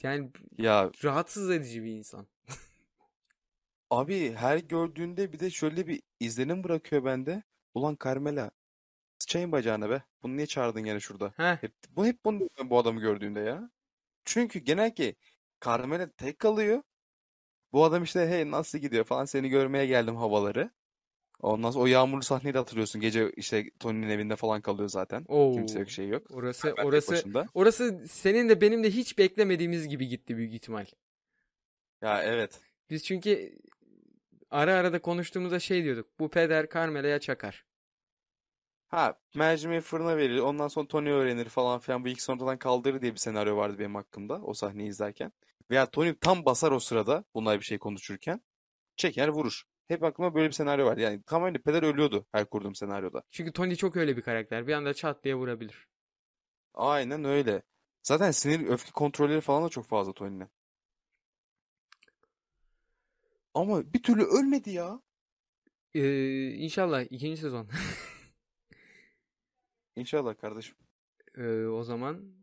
Yani 0.03 0.31
Ya 0.57 0.91
rahatsız 1.03 1.51
edici 1.51 1.83
bir 1.83 1.91
insan. 1.91 2.27
abi 3.89 4.33
her 4.33 4.57
gördüğünde 4.57 5.33
bir 5.33 5.39
de 5.39 5.49
şöyle 5.49 5.87
bir 5.87 6.01
izlenim 6.19 6.63
bırakıyor 6.63 7.05
bende. 7.05 7.43
Ulan 7.73 7.97
Carmela 8.03 8.51
sıçayım 9.19 9.51
bacağına 9.51 9.89
be. 9.89 10.03
Bunu 10.23 10.37
niye 10.37 10.47
çağırdın 10.47 10.83
gene 10.83 10.99
şurada? 10.99 11.33
Heh, 11.37 11.63
Hep, 11.63 11.73
bu 11.89 12.05
hep 12.05 12.25
bunu 12.25 12.49
bu 12.65 12.79
adamı 12.79 13.01
gördüğünde 13.01 13.39
ya. 13.39 13.69
Çünkü 14.25 14.59
genellikle 14.59 15.15
Carmela 15.65 16.11
tek 16.11 16.39
kalıyor. 16.39 16.83
Bu 17.73 17.83
adam 17.85 18.03
işte 18.03 18.27
hey 18.27 18.51
nasıl 18.51 18.79
gidiyor 18.79 19.03
falan 19.05 19.25
seni 19.25 19.49
görmeye 19.49 19.85
geldim 19.85 20.15
havaları. 20.15 20.69
Ondan 21.41 21.71
sonra 21.71 21.83
o 21.83 21.87
yağmurlu 21.87 22.23
sahneyi 22.23 22.53
de 22.53 22.57
hatırlıyorsun. 22.57 23.01
Gece 23.01 23.31
işte 23.31 23.69
Tony'nin 23.79 24.09
evinde 24.09 24.35
falan 24.35 24.61
kalıyor 24.61 24.89
zaten. 24.89 25.25
Oo. 25.27 25.53
Kimse 25.53 25.79
yok 25.79 25.89
şey 25.89 26.07
yok. 26.07 26.31
orası 26.31 26.61
tek 26.61 26.85
orası 26.85 27.23
orası 27.53 28.03
senin 28.07 28.49
de 28.49 28.61
benim 28.61 28.83
de 28.83 28.91
hiç 28.91 29.17
beklemediğimiz 29.17 29.87
gibi 29.87 30.07
gitti 30.07 30.37
büyük 30.37 30.53
ihtimal. 30.53 30.85
Ya 32.01 32.23
evet. 32.23 32.61
Biz 32.89 33.03
çünkü 33.03 33.59
ara 34.51 34.73
ara 34.73 34.93
da 34.93 35.01
konuştuğumuzda 35.01 35.59
şey 35.59 35.83
diyorduk. 35.83 36.19
Bu 36.19 36.29
peder 36.29 36.69
Carmela'ya 36.73 37.19
çakar. 37.19 37.65
Ha 38.87 39.17
mercimeği 39.35 39.81
fırına 39.81 40.17
verir. 40.17 40.39
Ondan 40.39 40.67
sonra 40.67 40.87
Tony 40.87 41.09
öğrenir 41.09 41.49
falan 41.49 41.79
filan. 41.79 42.05
Bu 42.05 42.07
ikisi 42.07 42.31
ortadan 42.31 42.57
kaldırır 42.57 43.01
diye 43.01 43.11
bir 43.11 43.17
senaryo 43.17 43.57
vardı 43.57 43.79
benim 43.79 43.95
hakkımda. 43.95 44.41
O 44.41 44.53
sahneyi 44.53 44.89
izlerken. 44.89 45.31
Veya 45.71 45.91
Tony 45.91 46.15
tam 46.21 46.45
basar 46.45 46.71
o 46.71 46.79
sırada. 46.79 47.23
Bunlar 47.33 47.59
bir 47.59 47.65
şey 47.65 47.77
konuşurken. 47.77 48.41
Çeker 48.95 49.27
vurur. 49.27 49.63
Hep 49.87 50.03
aklıma 50.03 50.35
böyle 50.35 50.47
bir 50.47 50.53
senaryo 50.53 50.85
var. 50.85 50.97
Yani 50.97 51.23
tamamen 51.23 51.61
peder 51.61 51.83
ölüyordu 51.83 52.25
her 52.31 52.45
kurduğum 52.45 52.75
senaryoda. 52.75 53.23
Çünkü 53.31 53.53
Tony 53.53 53.75
çok 53.75 53.97
öyle 53.97 54.17
bir 54.17 54.21
karakter. 54.21 54.67
Bir 54.67 54.73
anda 54.73 54.93
çat 54.93 55.23
diye 55.23 55.35
vurabilir. 55.35 55.87
Aynen 56.73 57.23
öyle. 57.23 57.61
Zaten 58.03 58.31
sinir 58.31 58.67
öfke 58.67 58.91
kontrolleri 58.91 59.41
falan 59.41 59.65
da 59.65 59.69
çok 59.69 59.85
fazla 59.85 60.13
Tony'nin. 60.13 60.47
Ama 63.53 63.93
bir 63.93 64.03
türlü 64.03 64.23
ölmedi 64.23 64.71
ya. 64.71 65.01
Ee, 65.93 66.49
inşallah 66.49 67.03
ikinci 67.09 67.41
sezon. 67.41 67.69
İnşallah 69.95 70.37
kardeşim. 70.37 70.75
Ee, 71.37 71.65
o 71.65 71.83
zaman 71.83 72.42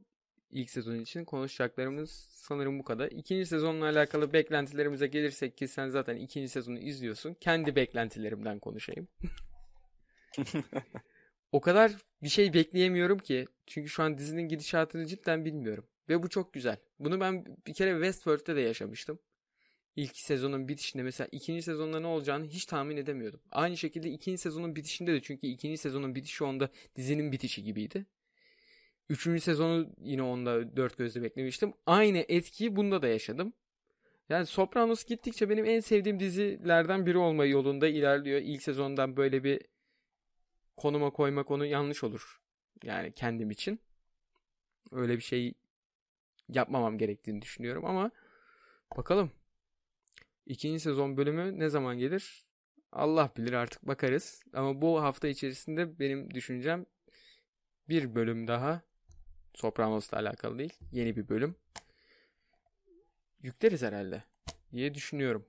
ilk 0.50 0.70
sezon 0.70 0.94
için 0.94 1.24
konuşacaklarımız 1.24 2.10
sanırım 2.30 2.78
bu 2.78 2.84
kadar. 2.84 3.10
İkinci 3.10 3.46
sezonla 3.46 3.84
alakalı 3.84 4.32
beklentilerimize 4.32 5.06
gelirsek 5.06 5.56
ki 5.56 5.68
sen 5.68 5.88
zaten 5.88 6.16
ikinci 6.16 6.48
sezonu 6.48 6.78
izliyorsun. 6.78 7.34
Kendi 7.34 7.76
beklentilerimden 7.76 8.58
konuşayım. 8.58 9.08
O 11.52 11.60
kadar 11.60 11.92
bir 12.22 12.28
şey 12.28 12.52
bekleyemiyorum 12.52 13.18
ki. 13.18 13.46
Çünkü 13.66 13.88
şu 13.88 14.02
an 14.02 14.18
dizinin 14.18 14.48
gidişatını 14.48 15.06
cidden 15.06 15.44
bilmiyorum. 15.44 15.86
Ve 16.08 16.22
bu 16.22 16.28
çok 16.28 16.52
güzel. 16.52 16.76
Bunu 16.98 17.20
ben 17.20 17.44
bir 17.66 17.74
kere 17.74 17.92
Westworld'te 17.92 18.56
de 18.56 18.60
yaşamıştım. 18.60 19.18
İlk 19.96 20.16
sezonun 20.16 20.68
bitişinde 20.68 21.02
mesela 21.02 21.28
ikinci 21.32 21.62
sezonda 21.62 22.00
ne 22.00 22.06
olacağını 22.06 22.46
hiç 22.46 22.64
tahmin 22.64 22.96
edemiyordum. 22.96 23.40
Aynı 23.50 23.76
şekilde 23.76 24.10
ikinci 24.10 24.38
sezonun 24.38 24.76
bitişinde 24.76 25.12
de 25.12 25.22
çünkü 25.22 25.46
ikinci 25.46 25.76
sezonun 25.78 26.14
bitişi 26.14 26.44
onda 26.44 26.70
dizinin 26.96 27.32
bitişi 27.32 27.62
gibiydi. 27.62 28.06
Üçüncü 29.10 29.40
sezonu 29.40 29.88
yine 30.00 30.22
onda 30.22 30.76
dört 30.76 30.98
gözle 30.98 31.22
beklemiştim. 31.22 31.72
Aynı 31.86 32.24
etkiyi 32.28 32.76
bunda 32.76 33.02
da 33.02 33.08
yaşadım. 33.08 33.52
Yani 34.28 34.46
Sopranos 34.46 35.04
gittikçe 35.04 35.50
benim 35.50 35.64
en 35.64 35.80
sevdiğim 35.80 36.20
dizilerden 36.20 37.06
biri 37.06 37.18
olma 37.18 37.44
yolunda 37.44 37.88
ilerliyor. 37.88 38.40
İlk 38.40 38.62
sezondan 38.62 39.16
böyle 39.16 39.44
bir 39.44 39.60
konuma 40.76 41.10
koymak 41.10 41.50
onu 41.50 41.66
yanlış 41.66 42.04
olur. 42.04 42.40
Yani 42.82 43.12
kendim 43.12 43.50
için. 43.50 43.80
Öyle 44.92 45.16
bir 45.16 45.22
şey 45.22 45.54
yapmamam 46.48 46.98
gerektiğini 46.98 47.42
düşünüyorum 47.42 47.84
ama 47.84 48.10
bakalım. 48.96 49.32
İkinci 50.46 50.80
sezon 50.80 51.16
bölümü 51.16 51.58
ne 51.58 51.68
zaman 51.68 51.98
gelir? 51.98 52.44
Allah 52.92 53.30
bilir 53.36 53.52
artık 53.52 53.82
bakarız. 53.82 54.42
Ama 54.52 54.82
bu 54.82 55.02
hafta 55.02 55.28
içerisinde 55.28 55.98
benim 55.98 56.30
düşüncem 56.34 56.86
bir 57.88 58.14
bölüm 58.14 58.48
daha 58.48 58.89
Sopranos'la 59.54 60.18
alakalı 60.18 60.58
değil. 60.58 60.72
Yeni 60.92 61.16
bir 61.16 61.28
bölüm. 61.28 61.54
Yükleriz 63.42 63.82
herhalde 63.82 64.24
diye 64.72 64.94
düşünüyorum. 64.94 65.46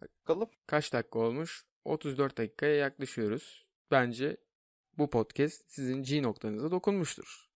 Bakalım. 0.00 0.50
Kaç 0.66 0.92
dakika 0.92 1.18
olmuş? 1.18 1.64
34 1.84 2.38
dakikaya 2.38 2.74
yaklaşıyoruz. 2.74 3.66
Bence 3.90 4.36
bu 4.98 5.10
podcast 5.10 5.70
sizin 5.72 6.02
G 6.02 6.22
noktanıza 6.22 6.70
dokunmuştur. 6.70 7.48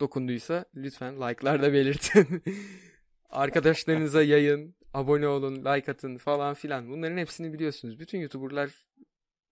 Dokunduysa 0.00 0.64
lütfen 0.74 1.16
like'larda 1.16 1.72
belirtin. 1.72 2.42
Arkadaşlarınıza 3.30 4.22
yayın, 4.22 4.74
abone 4.94 5.28
olun, 5.28 5.56
like 5.56 5.92
atın 5.92 6.16
falan 6.16 6.54
filan. 6.54 6.88
Bunların 6.88 7.16
hepsini 7.16 7.52
biliyorsunuz. 7.52 7.98
Bütün 7.98 8.18
YouTuber'lar, 8.18 8.70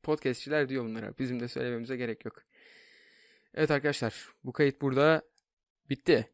podcastçiler 0.02 0.68
diyor 0.68 0.84
bunlara. 0.84 1.18
Bizim 1.18 1.40
de 1.40 1.48
söylememize 1.48 1.96
gerek 1.96 2.24
yok. 2.24 2.42
Evet 3.54 3.70
arkadaşlar, 3.70 4.28
bu 4.44 4.52
kayıt 4.52 4.82
burada 4.82 5.22
bitti. 5.88 6.30